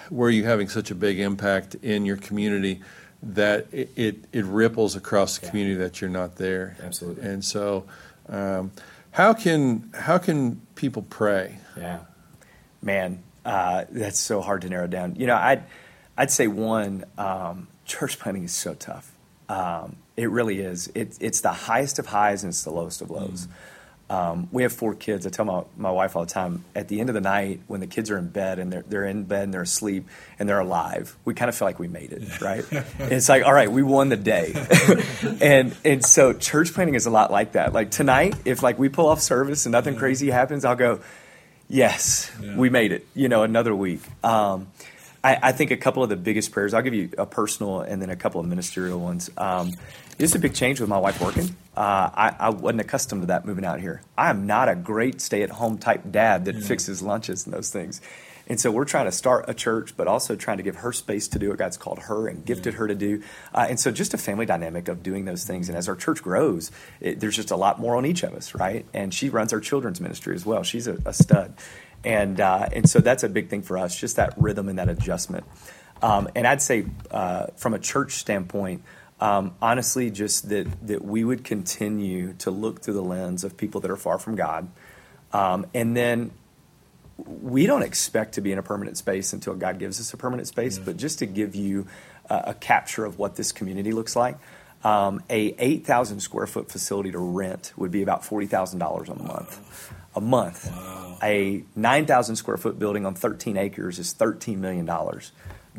were 0.09 0.29
you 0.29 0.43
having 0.45 0.69
such 0.69 0.91
a 0.91 0.95
big 0.95 1.19
impact 1.19 1.75
in 1.75 2.05
your 2.05 2.17
community 2.17 2.81
that 3.21 3.67
it, 3.71 3.91
it, 3.95 4.15
it 4.31 4.45
ripples 4.45 4.95
across 4.95 5.37
the 5.37 5.45
yeah. 5.45 5.49
community 5.49 5.75
that 5.77 6.01
you're 6.01 6.09
not 6.09 6.35
there? 6.35 6.77
Absolutely. 6.81 7.27
And 7.27 7.43
so, 7.43 7.85
um, 8.27 8.71
how 9.11 9.33
can 9.33 9.89
how 9.93 10.19
can 10.19 10.61
people 10.75 11.01
pray? 11.01 11.57
Yeah, 11.75 11.99
man, 12.81 13.23
uh, 13.43 13.85
that's 13.89 14.19
so 14.19 14.39
hard 14.41 14.61
to 14.61 14.69
narrow 14.69 14.87
down. 14.87 15.15
You 15.15 15.27
know, 15.27 15.35
I'd 15.35 15.63
I'd 16.15 16.31
say 16.31 16.47
one, 16.47 17.05
um, 17.17 17.67
church 17.85 18.19
planting 18.19 18.43
is 18.43 18.51
so 18.51 18.73
tough. 18.75 19.11
Um, 19.47 19.95
it 20.15 20.29
really 20.29 20.59
is. 20.59 20.91
It, 20.93 21.17
it's 21.19 21.41
the 21.41 21.53
highest 21.53 21.97
of 21.97 22.07
highs 22.07 22.43
and 22.43 22.51
it's 22.51 22.63
the 22.63 22.71
lowest 22.71 23.01
of 23.01 23.09
lows. 23.09 23.47
Mm. 23.47 23.51
Um, 24.09 24.49
we 24.51 24.63
have 24.63 24.73
four 24.73 24.95
kids. 24.95 25.27
I 25.27 25.29
tell 25.29 25.45
my, 25.45 25.63
my 25.77 25.91
wife 25.91 26.15
all 26.15 26.25
the 26.25 26.31
time 26.31 26.65
at 26.75 26.87
the 26.87 26.99
end 26.99 27.09
of 27.09 27.13
the 27.13 27.21
night, 27.21 27.61
when 27.67 27.79
the 27.79 27.87
kids 27.87 28.09
are 28.09 28.17
in 28.17 28.27
bed 28.27 28.57
and 28.57 28.73
they're, 28.73 28.81
they're 28.81 29.05
in 29.05 29.23
bed 29.23 29.43
and 29.43 29.53
they're 29.53 29.61
asleep 29.61 30.07
and 30.39 30.49
they're 30.49 30.59
alive, 30.59 31.15
we 31.25 31.35
kind 31.35 31.47
of 31.47 31.55
feel 31.55 31.67
like 31.67 31.77
we 31.77 31.87
made 31.87 32.11
it, 32.11 32.41
right? 32.41 32.65
it's 32.99 33.29
like, 33.29 33.43
all 33.43 33.53
right, 33.53 33.71
we 33.71 33.83
won 33.83 34.09
the 34.09 34.17
day. 34.17 34.53
and, 35.41 35.75
and 35.85 36.03
so 36.03 36.33
church 36.33 36.73
planting 36.73 36.95
is 36.95 37.05
a 37.05 37.11
lot 37.11 37.31
like 37.31 37.51
that. 37.51 37.71
Like 37.71 37.91
tonight, 37.91 38.35
if 38.45 38.63
like 38.63 38.79
we 38.79 38.89
pull 38.89 39.07
off 39.07 39.21
service 39.21 39.65
and 39.67 39.71
nothing 39.71 39.95
crazy 39.95 40.31
happens, 40.31 40.65
I'll 40.65 40.75
go, 40.75 41.01
yes, 41.67 42.31
yeah. 42.41 42.57
we 42.57 42.71
made 42.71 42.91
it, 42.91 43.05
you 43.13 43.29
know, 43.29 43.43
another 43.43 43.75
week. 43.75 44.01
Um, 44.23 44.67
I, 45.23 45.37
I, 45.41 45.51
think 45.51 45.71
a 45.71 45.77
couple 45.77 46.01
of 46.01 46.09
the 46.09 46.15
biggest 46.15 46.51
prayers, 46.51 46.73
I'll 46.73 46.81
give 46.81 46.93
you 46.93 47.09
a 47.17 47.25
personal 47.25 47.81
and 47.81 48.01
then 48.01 48.09
a 48.09 48.15
couple 48.15 48.39
of 48.39 48.47
ministerial 48.47 48.99
ones. 48.99 49.29
Um, 49.37 49.73
it's 50.17 50.35
a 50.35 50.39
big 50.39 50.53
change 50.53 50.79
with 50.79 50.89
my 50.89 50.97
wife 50.97 51.21
working. 51.21 51.55
Uh, 51.75 52.09
I, 52.13 52.35
I, 52.39 52.49
wasn't 52.49 52.81
accustomed 52.81 53.23
to 53.23 53.27
that 53.27 53.45
moving 53.45 53.65
out 53.65 53.79
here. 53.79 54.01
I 54.17 54.29
am 54.29 54.47
not 54.47 54.69
a 54.69 54.75
great 54.75 55.21
stay 55.21 55.43
at 55.43 55.49
home 55.49 55.77
type 55.77 56.03
dad 56.09 56.45
that 56.45 56.55
fixes 56.61 57.01
lunches 57.01 57.45
and 57.45 57.53
those 57.53 57.69
things. 57.69 58.01
And 58.49 58.59
so 58.59 58.71
we're 58.71 58.85
trying 58.85 59.05
to 59.05 59.11
start 59.11 59.45
a 59.47 59.53
church, 59.53 59.95
but 59.95 60.07
also 60.07 60.35
trying 60.35 60.57
to 60.57 60.63
give 60.63 60.77
her 60.77 60.91
space 60.91 61.27
to 61.29 61.39
do 61.39 61.49
what 61.49 61.59
God's 61.59 61.77
called 61.77 61.99
her 61.99 62.27
and 62.27 62.43
gifted 62.43 62.73
her 62.73 62.87
to 62.87 62.95
do. 62.95 63.21
Uh, 63.53 63.67
and 63.69 63.79
so 63.79 63.91
just 63.91 64.15
a 64.15 64.17
family 64.17 64.47
dynamic 64.47 64.87
of 64.87 65.03
doing 65.03 65.25
those 65.25 65.45
things. 65.45 65.69
And 65.69 65.77
as 65.77 65.87
our 65.87 65.95
church 65.95 66.23
grows, 66.23 66.71
it, 66.99 67.19
there's 67.19 67.35
just 67.35 67.51
a 67.51 67.55
lot 67.55 67.79
more 67.79 67.95
on 67.95 68.07
each 68.07 68.23
of 68.23 68.33
us, 68.33 68.55
right? 68.55 68.87
And 68.91 69.13
she 69.13 69.29
runs 69.29 69.53
our 69.53 69.59
children's 69.59 70.01
ministry 70.01 70.33
as 70.33 70.47
well. 70.47 70.63
She's 70.63 70.87
a, 70.87 70.97
a 71.05 71.13
stud. 71.13 71.53
And, 72.03 72.39
uh, 72.39 72.69
and 72.71 72.89
so 72.89 72.99
that's 72.99 73.23
a 73.23 73.29
big 73.29 73.49
thing 73.49 73.61
for 73.61 73.77
us, 73.77 73.97
just 73.97 74.15
that 74.15 74.33
rhythm 74.37 74.69
and 74.69 74.79
that 74.79 74.89
adjustment. 74.89 75.45
Um, 76.01 76.29
and 76.35 76.47
I'd 76.47 76.61
say 76.61 76.85
uh, 77.11 77.47
from 77.57 77.73
a 77.73 77.79
church 77.79 78.13
standpoint, 78.13 78.83
um, 79.19 79.53
honestly, 79.61 80.11
just 80.11 80.49
that, 80.49 80.87
that 80.87 81.03
we 81.03 81.23
would 81.23 81.43
continue 81.43 82.33
to 82.39 82.51
look 82.51 82.81
through 82.81 82.93
the 82.93 83.03
lens 83.03 83.43
of 83.43 83.57
people 83.57 83.81
that 83.81 83.91
are 83.91 83.97
far 83.97 84.17
from 84.17 84.35
God. 84.35 84.69
Um, 85.33 85.65
and 85.73 85.95
then 85.95 86.31
we 87.17 87.65
don't 87.65 87.83
expect 87.83 88.35
to 88.35 88.41
be 88.41 88.51
in 88.51 88.57
a 88.57 88.63
permanent 88.63 88.97
space 88.97 89.33
until 89.33 89.53
God 89.55 89.77
gives 89.77 89.99
us 89.99 90.13
a 90.13 90.17
permanent 90.17 90.47
space, 90.47 90.75
mm-hmm. 90.75 90.85
but 90.85 90.97
just 90.97 91.19
to 91.19 91.25
give 91.25 91.53
you 91.53 91.87
a, 92.29 92.43
a, 92.47 92.53
capture 92.53 93.05
of 93.05 93.19
what 93.19 93.35
this 93.35 93.51
community 93.51 93.91
looks 93.91 94.15
like. 94.15 94.37
Um, 94.83 95.21
a 95.29 95.53
8,000 95.59 96.21
square 96.21 96.47
foot 96.47 96.71
facility 96.71 97.11
to 97.11 97.19
rent 97.19 97.73
would 97.75 97.91
be 97.91 98.01
about 98.01 98.23
$40,000 98.23 99.09
a 99.09 99.23
month. 99.23 99.93
A 100.15 100.21
month. 100.21 100.69
Wow. 100.71 101.17
A 101.21 101.63
9,000 101.75 102.35
square 102.35 102.57
foot 102.57 102.79
building 102.79 103.05
on 103.05 103.13
13 103.13 103.57
acres 103.57 103.99
is 103.99 104.13
$13 104.13 104.57
million 104.57 104.89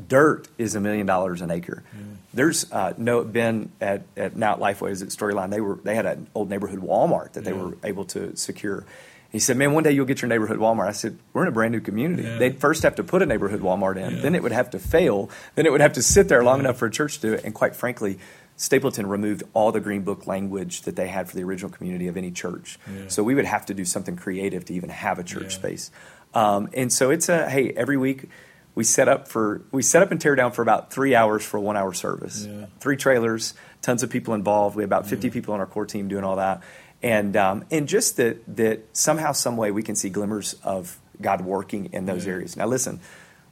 dirt 0.09 0.49
is 0.59 0.75
a 0.75 0.81
million 0.81 1.07
dollars 1.07 1.41
an 1.41 1.51
acre. 1.51 1.83
Mm. 1.97 2.17
There's 2.33 2.71
uh, 2.73 2.95
no 2.97 3.25
been 3.25 3.73
at, 3.81 4.03
at 4.17 4.37
now 4.37 4.57
Lifeways 4.57 5.03
at 5.03 5.09
Storyline. 5.09 5.51
They 5.51 5.61
were 5.61 5.77
they 5.83 5.95
had 5.95 6.07
an 6.07 6.29
old 6.35 6.49
neighborhood 6.49 6.81
Walmart 6.81 7.33
that 7.33 7.45
they 7.45 7.53
yeah. 7.53 7.63
were 7.63 7.77
able 7.85 8.05
to 8.07 8.37
secure. 8.37 8.85
He 9.31 9.39
said, 9.39 9.57
"Man, 9.57 9.73
one 9.73 9.85
day 9.85 9.93
you'll 9.93 10.07
get 10.07 10.23
your 10.23 10.29
neighborhood 10.29 10.59
Walmart." 10.59 10.89
I 10.89 10.93
said, 10.93 11.19
"We're 11.33 11.43
in 11.43 11.49
a 11.49 11.53
brand 11.53 11.73
new 11.73 11.81
community. 11.81 12.25
Yeah. 12.25 12.39
They'd 12.39 12.61
first 12.61 12.83
have 12.83 12.97
to 12.97 13.05
put 13.05 13.23
a 13.23 13.27
neighborhood 13.27 13.61
Walmart 13.61 13.97
in, 13.97 14.17
yeah. 14.17 14.23
then 14.23 14.35
it 14.35 14.43
would 14.43 14.53
have 14.53 14.71
to 14.71 14.79
fail, 14.79 15.31
then 15.55 15.67
it 15.67 15.73
would 15.73 15.81
have 15.81 15.93
to 15.95 16.03
sit 16.03 16.29
there 16.29 16.43
long 16.43 16.61
enough 16.61 16.79
for 16.79 16.87
a 16.87 16.91
church 16.91 17.17
to 17.21 17.29
do 17.29 17.33
it." 17.35 17.45
And 17.45 17.55
quite 17.55 17.77
frankly, 17.77 18.19
Stapleton 18.61 19.07
removed 19.07 19.43
all 19.55 19.73
the 19.73 19.81
Green 19.81 20.03
Book 20.03 20.27
language 20.27 20.83
that 20.83 20.95
they 20.95 21.09
had 21.09 21.31
for 21.31 21.35
the 21.35 21.43
original 21.43 21.71
community 21.71 22.09
of 22.09 22.19
any 22.19 22.31
church. 22.31 22.79
So 23.09 23.23
we 23.23 23.35
would 23.35 23.47
have 23.47 23.65
to 23.67 23.75
do 23.75 23.87
something 23.87 24.17
creative 24.17 24.67
to 24.67 24.75
even 24.75 24.91
have 24.91 25.19
a 25.19 25.25
church 25.25 25.55
space. 25.55 25.91
Um, 26.35 26.69
and 26.75 26.93
so 26.93 27.11
it's 27.11 27.31
a 27.31 27.49
hey, 27.49 27.71
every 27.71 27.97
week 27.97 28.29
we 28.75 28.85
set 28.85 29.09
up 29.09 29.29
for 29.29 29.63
we 29.73 29.81
set 29.81 30.03
up 30.03 30.11
and 30.11 30.21
tear 30.21 30.35
down 30.35 30.53
for 30.53 30.61
about 30.61 30.93
three 30.93 31.15
hours 31.15 31.43
for 31.43 31.57
a 31.57 31.61
one 31.61 31.79
hour 31.79 31.95
service. 31.95 32.45
Yeah. 32.45 32.67
Three 32.81 32.99
trailers, 32.99 33.55
tons 33.81 34.03
of 34.03 34.11
people 34.11 34.35
involved. 34.35 34.77
We 34.77 34.83
have 34.83 34.89
about 34.89 35.07
fifty 35.07 35.29
yeah. 35.29 35.33
people 35.33 35.55
on 35.55 35.61
our 35.61 35.67
core 35.67 35.87
team 35.87 36.09
doing 36.09 36.23
all 36.23 36.37
that, 36.37 36.63
and 37.03 37.35
um, 37.39 37.65
and 37.71 37.89
just 37.89 38.19
that 38.19 38.43
that 38.57 38.95
somehow, 38.95 39.33
some 39.33 39.57
way, 39.57 39.71
we 39.71 39.83
can 39.83 39.97
see 39.97 40.11
glimmers 40.11 40.55
of 40.63 40.99
God 41.19 41.41
working 41.41 41.95
in 41.95 42.05
those 42.05 42.27
yeah. 42.27 42.33
areas. 42.33 42.57
Now, 42.57 42.67
listen, 42.67 43.01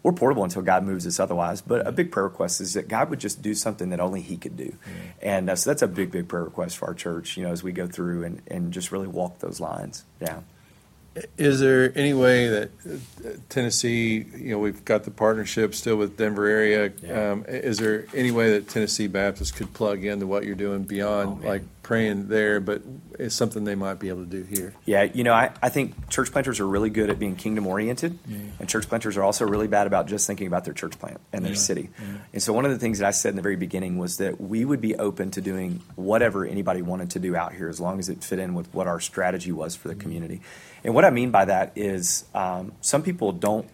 we're 0.02 0.12
portable 0.12 0.44
until 0.44 0.62
God 0.62 0.84
moves 0.84 1.06
us 1.06 1.18
otherwise. 1.18 1.60
But 1.60 1.86
a 1.86 1.92
big 1.92 2.12
prayer 2.12 2.24
request 2.24 2.60
is 2.60 2.74
that 2.74 2.88
God 2.88 3.10
would 3.10 3.20
just 3.20 3.42
do 3.42 3.54
something 3.54 3.90
that 3.90 4.00
only 4.00 4.20
He 4.20 4.36
could 4.36 4.56
do, 4.56 4.74
and 5.20 5.50
uh, 5.50 5.56
so 5.56 5.70
that's 5.70 5.82
a 5.82 5.88
big, 5.88 6.10
big 6.10 6.28
prayer 6.28 6.44
request 6.44 6.78
for 6.78 6.86
our 6.88 6.94
church. 6.94 7.36
You 7.36 7.44
know, 7.44 7.52
as 7.52 7.62
we 7.62 7.72
go 7.72 7.86
through 7.86 8.24
and 8.24 8.42
and 8.46 8.72
just 8.72 8.92
really 8.92 9.08
walk 9.08 9.38
those 9.40 9.60
lines 9.60 10.04
down. 10.18 10.44
Is 11.36 11.60
there 11.60 11.92
any 11.96 12.14
way 12.14 12.48
that 12.48 12.70
uh, 13.24 13.30
Tennessee, 13.48 14.24
you 14.36 14.50
know, 14.50 14.58
we've 14.58 14.84
got 14.84 15.04
the 15.04 15.10
partnership 15.10 15.74
still 15.74 15.96
with 15.96 16.16
Denver 16.16 16.46
area. 16.46 16.92
Yeah. 17.02 17.32
Um, 17.32 17.44
is 17.48 17.78
there 17.78 18.06
any 18.14 18.30
way 18.30 18.52
that 18.52 18.68
Tennessee 18.68 19.06
Baptist 19.06 19.56
could 19.56 19.72
plug 19.72 20.04
into 20.04 20.26
what 20.26 20.44
you're 20.44 20.54
doing 20.54 20.84
beyond, 20.84 21.40
oh, 21.42 21.46
like 21.46 21.62
praying 21.82 22.28
there, 22.28 22.60
but 22.60 22.82
it's 23.18 23.34
something 23.34 23.64
they 23.64 23.74
might 23.74 23.98
be 23.98 24.08
able 24.08 24.24
to 24.24 24.30
do 24.30 24.42
here? 24.42 24.74
Yeah, 24.84 25.04
you 25.04 25.24
know, 25.24 25.32
I, 25.32 25.50
I 25.62 25.68
think 25.68 26.08
church 26.10 26.30
planters 26.30 26.60
are 26.60 26.66
really 26.66 26.90
good 26.90 27.10
at 27.10 27.18
being 27.18 27.34
kingdom 27.34 27.66
oriented, 27.66 28.18
yeah. 28.26 28.38
and 28.60 28.68
church 28.68 28.88
planters 28.88 29.16
are 29.16 29.22
also 29.22 29.46
really 29.46 29.68
bad 29.68 29.86
about 29.86 30.06
just 30.06 30.26
thinking 30.26 30.46
about 30.46 30.64
their 30.64 30.74
church 30.74 30.98
plant 30.98 31.20
and 31.32 31.44
their 31.44 31.52
yeah. 31.52 31.58
city. 31.58 31.90
And 32.32 32.42
so, 32.42 32.52
one 32.52 32.64
of 32.64 32.70
the 32.70 32.78
things 32.78 33.00
that 33.00 33.08
I 33.08 33.12
said 33.12 33.30
in 33.30 33.36
the 33.36 33.42
very 33.42 33.56
beginning 33.56 33.98
was 33.98 34.18
that 34.18 34.40
we 34.40 34.64
would 34.64 34.80
be 34.80 34.94
open 34.96 35.30
to 35.32 35.40
doing 35.40 35.82
whatever 35.96 36.44
anybody 36.44 36.82
wanted 36.82 37.10
to 37.10 37.18
do 37.18 37.34
out 37.34 37.52
here 37.54 37.68
as 37.68 37.80
long 37.80 37.98
as 37.98 38.08
it 38.08 38.22
fit 38.22 38.38
in 38.38 38.54
with 38.54 38.72
what 38.72 38.86
our 38.86 39.00
strategy 39.00 39.52
was 39.52 39.74
for 39.74 39.88
the 39.88 39.94
community. 39.94 40.40
And 40.84 40.94
what 40.94 41.04
I 41.04 41.10
mean 41.10 41.30
by 41.30 41.46
that 41.46 41.72
is 41.76 42.24
um, 42.34 42.72
some 42.80 43.02
people 43.02 43.32
don't 43.32 43.68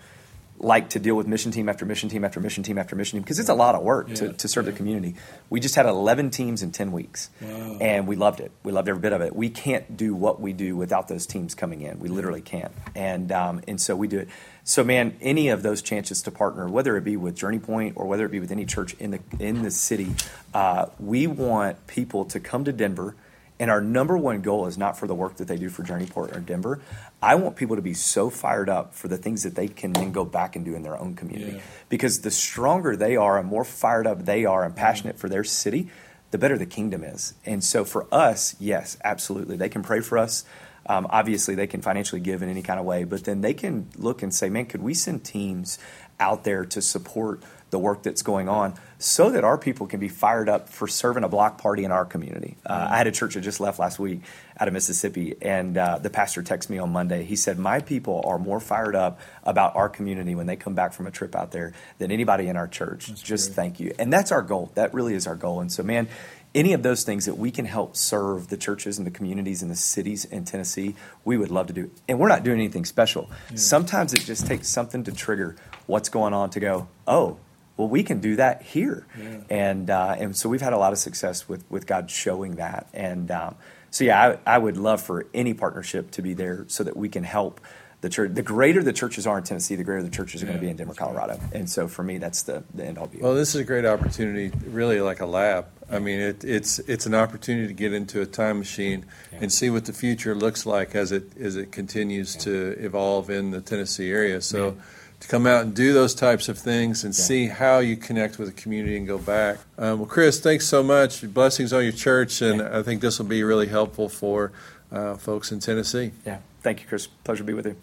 like 0.59 0.91
to 0.91 0.99
deal 0.99 1.15
with 1.15 1.27
mission 1.27 1.51
team 1.51 1.69
after 1.69 1.85
mission 1.85 2.09
team 2.09 2.25
after 2.25 2.41
mission 2.41 2.63
team 2.63 2.79
after 2.79 2.97
mission 2.97 3.19
team 3.19 3.23
because 3.23 3.39
it's 3.39 3.49
a 3.49 3.55
lot 3.55 3.75
of 3.75 3.83
work 3.83 4.09
yeah, 4.09 4.15
to, 4.15 4.33
to 4.33 4.49
serve 4.49 4.65
yeah. 4.65 4.71
the 4.71 4.77
community. 4.77 5.15
We 5.51 5.61
just 5.61 5.75
had 5.75 5.87
11 5.87 6.31
teams 6.31 6.63
in 6.63 6.73
10 6.73 6.93
weeks, 6.93 7.31
wow. 7.41 7.79
and 7.81 8.07
we 8.07 8.17
loved 8.17 8.41
it. 8.41 8.53
We 8.63 8.73
loved 8.73 8.89
every 8.89 9.01
bit 9.01 9.13
of 9.13 9.21
it. 9.21 9.35
We 9.35 9.51
can't 9.51 9.97
do 9.97 10.15
what 10.15 10.41
we 10.41 10.53
do 10.53 10.77
without 10.77 11.09
those 11.09 11.27
teams 11.27 11.55
coming 11.55 11.83
in. 11.83 11.99
We 11.99 12.09
literally 12.09 12.41
can't, 12.41 12.73
and 12.95 13.31
um, 13.33 13.63
and 13.69 13.81
so 13.81 13.97
we 13.97 14.09
do 14.09 14.21
it. 14.21 14.29
So, 14.67 14.83
man, 14.83 15.17
any 15.21 15.49
of 15.49 15.63
those 15.63 15.83
chances 15.83 16.23
to 16.23 16.31
partner, 16.31 16.67
whether 16.69 16.97
it 16.97 17.05
be 17.05 17.17
with 17.17 17.37
Journey 17.37 17.59
Point 17.59 17.95
or 17.97 18.07
whether 18.07 18.25
it 18.25 18.31
be 18.31 18.41
with 18.41 18.51
any 18.51 18.65
church 18.65 18.95
in 18.95 19.11
the 19.11 19.21
in 19.39 19.63
the 19.63 19.71
city, 19.71 20.15
uh, 20.55 20.87
we 20.99 21.27
want 21.27 21.87
people 21.87 22.25
to 22.27 22.41
come 22.41 22.65
to 22.65 22.73
Denver 22.73 23.15
and 23.59 23.71
our 23.71 23.81
number 23.81 24.19
one 24.19 24.43
goal 24.43 24.67
is 24.67 24.77
not 24.77 24.99
for 24.99 25.07
the 25.07 25.15
work 25.15 25.37
that 25.37 25.47
they 25.47 25.57
do 25.57 25.69
for 25.69 25.83
Journey 25.83 26.07
Point 26.07 26.37
or 26.37 26.41
Denver. 26.41 26.81
I 27.23 27.37
want 27.37 27.57
people 27.57 27.77
to 27.77 27.83
be 27.83 27.95
so 27.95 28.29
fired 28.29 28.69
up 28.69 28.95
for 28.95 29.09
the 29.09 29.17
things 29.17 29.45
that 29.45 29.55
they 29.55 29.69
can 29.69 29.93
then 29.93 30.13
go 30.13 30.25
back 30.25 30.57
and 30.57 30.65
do 30.65 30.75
in 30.75 30.83
their 30.83 30.99
own 30.99 31.15
community. 31.15 31.57
Yeah. 31.57 31.63
Because 31.89 32.23
the 32.23 32.31
stronger 32.31 32.97
they 32.97 33.17
are 33.17 33.39
and 33.39 33.49
more 33.49 33.65
fired 33.65 34.07
up 34.07 34.25
they 34.25 34.45
are 34.45 34.65
and 34.65 34.75
passionate 34.75 35.19
for 35.19 35.29
their 35.29 35.45
city, 35.45 35.89
the 36.33 36.39
better 36.39 36.59
the 36.59 36.67
kingdom 36.67 37.05
is. 37.05 37.35
And 37.47 37.63
so 37.63 37.85
for 37.85 38.07
us, 38.13 38.57
yes, 38.59 38.97
absolutely. 39.05 39.57
They 39.57 39.69
can 39.69 39.83
pray 39.83 40.01
for 40.01 40.19
us. 40.19 40.45
Um, 40.87 41.07
obviously, 41.09 41.55
they 41.55 41.69
can 41.69 41.81
financially 41.81 42.21
give 42.21 42.43
in 42.43 42.49
any 42.49 42.61
kind 42.61 42.79
of 42.79 42.85
way, 42.85 43.05
but 43.05 43.25
then 43.25 43.41
they 43.41 43.55
can 43.55 43.89
look 43.97 44.23
and 44.23 44.35
say, 44.35 44.51
man, 44.51 44.67
could 44.67 44.83
we 44.83 44.95
send 44.95 45.25
teams 45.25 45.79
out 46.21 46.45
there 46.45 46.65
to 46.67 46.83
support 46.83 47.43
the 47.75 47.79
work 47.81 48.05
that's 48.05 48.23
going 48.23 48.49
on 48.49 48.73
so 48.99 49.31
that 49.31 49.43
our 49.43 49.59
people 49.59 49.89
can 49.89 49.99
be 49.99 50.09
fired 50.09 50.49
up 50.49 50.69
for 50.69 50.87
serving 50.87 51.25
a 51.25 51.29
block 51.29 51.59
party 51.59 51.83
in 51.83 51.91
our 51.91 52.05
community. 52.05 52.57
Uh, 52.65 52.87
I 52.89 52.99
had 52.99 53.09
a 53.09 53.11
church 53.11 53.35
that 53.35 53.41
just 53.41 53.59
left 53.59 53.81
last 53.81 53.99
week 53.99 54.21
out 54.61 54.69
of 54.69 54.75
Mississippi, 54.75 55.35
and 55.43 55.77
uh, 55.77 55.99
the 55.99 56.09
pastor 56.09 56.41
texted 56.41 56.71
me 56.71 56.79
on 56.79 56.91
Monday. 56.91 57.25
He 57.25 57.35
said, 57.35 57.59
My 57.59 57.81
people 57.81 58.23
are 58.25 58.39
more 58.39 58.61
fired 58.61 58.95
up 58.95 59.19
about 59.43 59.75
our 59.75 59.89
community 59.89 60.37
when 60.37 60.47
they 60.47 60.55
come 60.55 60.77
back 60.77 60.93
from 60.93 61.09
a 61.09 61.11
trip 61.11 61.35
out 61.35 61.51
there 61.51 61.73
than 61.99 62.13
anybody 62.13 62.47
in 62.47 62.57
our 62.57 62.69
church. 62.69 63.09
That's 63.09 63.21
just 63.21 63.49
great. 63.49 63.57
thank 63.57 63.81
you. 63.81 63.93
And 63.99 64.13
that's 64.13 64.31
our 64.31 64.43
goal. 64.43 64.71
That 64.77 64.95
really 64.95 65.15
is 65.15 65.27
our 65.27 65.35
goal. 65.35 65.59
And 65.59 65.73
so, 65.73 65.83
man, 65.83 66.07
any 66.55 66.75
of 66.75 66.85
those 66.85 67.03
things 67.03 67.25
that 67.25 67.37
we 67.37 67.51
can 67.51 67.65
help 67.65 67.97
serve 67.97 68.47
the 68.51 68.57
churches 68.57 68.99
and 68.99 69.07
the 69.07 69.11
communities 69.11 69.63
and 69.63 69.71
the 69.73 69.77
cities 69.77 70.25
in 70.25 70.45
Tennessee, 70.45 70.95
we 71.25 71.37
would 71.37 71.51
love 71.51 71.67
to 71.67 71.73
do. 71.73 71.91
And 72.09 72.21
we're 72.21 72.29
not 72.29 72.45
doing 72.45 72.61
anything 72.61 72.85
special. 72.85 73.29
Yeah. 73.51 73.57
Sometimes 73.57 74.15
it 74.15 74.21
just 74.21 74.47
takes 74.47 74.69
something 74.69 75.03
to 75.03 75.11
trigger 75.13 75.57
what's 75.87 76.09
going 76.09 76.33
on 76.33 76.51
to 76.51 76.61
go, 76.61 76.89
oh, 77.07 77.39
well, 77.77 77.89
we 77.89 78.03
can 78.03 78.21
do 78.21 78.37
that 78.37 78.63
here. 78.63 79.07
Yeah. 79.19 79.41
And, 79.51 79.91
uh, 79.91 80.17
and 80.19 80.37
so 80.37 80.49
we've 80.49 80.61
had 80.61 80.73
a 80.73 80.79
lot 80.79 80.93
of 80.93 80.99
success 80.99 81.49
with, 81.49 81.65
with 81.71 81.87
God 81.87 82.11
showing 82.11 82.57
that. 82.57 82.89
And 82.95 83.31
um, 83.31 83.57
so, 83.91 84.05
yeah, 84.05 84.37
I, 84.47 84.55
I 84.55 84.59
would 84.59 84.77
love 84.77 85.01
for 85.01 85.27
any 85.35 85.55
partnership 85.55 86.11
to 86.13 86.23
be 86.23 86.35
there 86.35 86.65
so 86.69 86.85
that 86.85 86.97
we 86.97 87.09
can 87.09 87.25
help 87.25 87.61
the 88.01 88.11
church. 88.11 88.35
The 88.35 88.43
greater 88.43 88.83
the 88.83 88.93
churches 88.93 89.27
are 89.27 89.39
in 89.39 89.45
Tennessee, 89.45 89.77
the 89.77 89.83
greater 89.83 90.03
the 90.03 90.11
churches 90.11 90.43
are 90.43 90.47
yeah, 90.47 90.53
going 90.53 90.61
to 90.61 90.67
be 90.67 90.71
in 90.71 90.77
Denver, 90.77 90.95
Colorado. 90.95 91.41
And 91.53 91.69
so 91.69 91.89
for 91.89 92.03
me, 92.03 92.19
that's 92.19 92.43
the, 92.43 92.63
the 92.75 92.85
end 92.85 92.99
all 92.99 93.07
be. 93.07 93.19
Well, 93.19 93.35
this 93.35 93.55
is 93.55 93.61
a 93.61 93.65
great 93.65 93.87
opportunity, 93.87 94.53
really 94.67 95.01
like 95.01 95.21
a 95.21 95.27
lab. 95.27 95.67
I 95.91 95.99
mean, 95.99 96.21
it, 96.21 96.45
it's 96.45 96.79
it's 96.81 97.07
an 97.07 97.15
opportunity 97.15 97.67
to 97.67 97.75
get 97.75 97.93
into 97.93 98.23
a 98.23 98.27
time 98.27 98.59
machine 98.59 99.05
yeah. 99.33 99.41
and 99.43 99.53
see 99.53 99.69
what 99.69 99.85
the 99.85 99.93
future 99.93 100.35
looks 100.35 100.65
like 100.65 100.95
as 100.95 101.13
it 101.13 101.37
as 101.39 101.57
it 101.57 101.73
continues 101.73 102.37
yeah. 102.37 102.43
to 102.43 102.77
evolve 102.79 103.31
in 103.31 103.51
the 103.51 103.61
Tennessee 103.61 104.11
area. 104.11 104.41
So 104.41 104.77
to 105.25 105.31
come 105.31 105.47
out 105.47 105.63
and 105.63 105.75
do 105.75 105.95
those 105.95 106.15
types 106.15 106.51
of 106.51 106.59
things 106.59 107.03
and 107.03 107.15
see 107.15 107.47
how 107.47 107.79
you 107.79 107.97
connect 107.97 108.39
with 108.39 108.47
the 108.49 108.63
community 108.63 108.99
and 108.99 109.07
go 109.07 109.17
back. 109.17 109.57
Um, 109.79 110.01
well, 110.01 110.09
Chris, 110.09 110.39
thanks 110.39 110.67
so 110.67 110.83
much. 110.83 111.23
Blessings 111.33 111.73
on 111.73 111.83
your 111.83 111.93
church, 111.93 112.43
and 112.43 112.61
I 112.61 112.83
think 112.83 113.01
this 113.01 113.19
will 113.19 113.27
be 113.27 113.43
really 113.43 113.69
helpful 113.69 114.11
for 114.11 114.53
uh, 114.93 115.17
folks 115.17 115.51
in 115.51 115.61
Tennessee. 115.61 116.13
Yeah, 116.27 116.41
thank 116.61 116.83
you, 116.83 116.87
Chris. 116.87 117.07
Pleasure 117.07 117.39
to 117.39 117.45
be 117.45 117.55
with 117.55 117.67
you. 117.67 117.77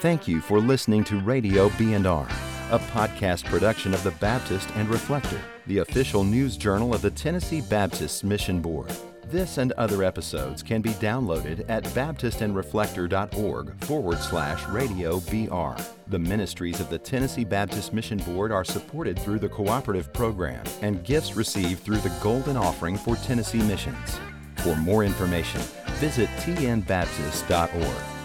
Thank 0.00 0.28
you 0.28 0.42
for 0.42 0.60
listening 0.60 1.02
to 1.04 1.20
Radio 1.20 1.70
B&R, 1.78 2.28
a 2.70 2.78
podcast 2.78 3.46
production 3.46 3.94
of 3.94 4.02
the 4.02 4.12
Baptist 4.12 4.68
and 4.74 4.88
Reflector, 4.90 5.40
the 5.66 5.78
official 5.78 6.24
news 6.24 6.58
journal 6.58 6.92
of 6.92 7.00
the 7.00 7.10
Tennessee 7.10 7.62
Baptist 7.62 8.22
Mission 8.22 8.60
Board. 8.60 8.92
This 9.30 9.58
and 9.58 9.70
other 9.72 10.02
episodes 10.02 10.60
can 10.60 10.82
be 10.82 10.90
downloaded 10.94 11.64
at 11.68 11.84
baptistandreflector.org 11.84 13.84
forward 13.84 14.18
slash 14.18 14.66
radio 14.66 15.20
BR. 15.20 15.80
The 16.08 16.18
ministries 16.18 16.80
of 16.80 16.90
the 16.90 16.98
Tennessee 16.98 17.44
Baptist 17.44 17.92
Mission 17.92 18.18
Board 18.18 18.50
are 18.50 18.64
supported 18.64 19.16
through 19.16 19.38
the 19.38 19.48
cooperative 19.48 20.12
program 20.12 20.64
and 20.82 21.04
gifts 21.04 21.36
received 21.36 21.84
through 21.84 21.98
the 21.98 22.12
Golden 22.20 22.56
Offering 22.56 22.96
for 22.96 23.14
Tennessee 23.14 23.62
Missions. 23.62 24.18
For 24.56 24.74
more 24.74 25.04
information, 25.04 25.60
visit 26.00 26.28
tnbaptist.org. 26.40 28.19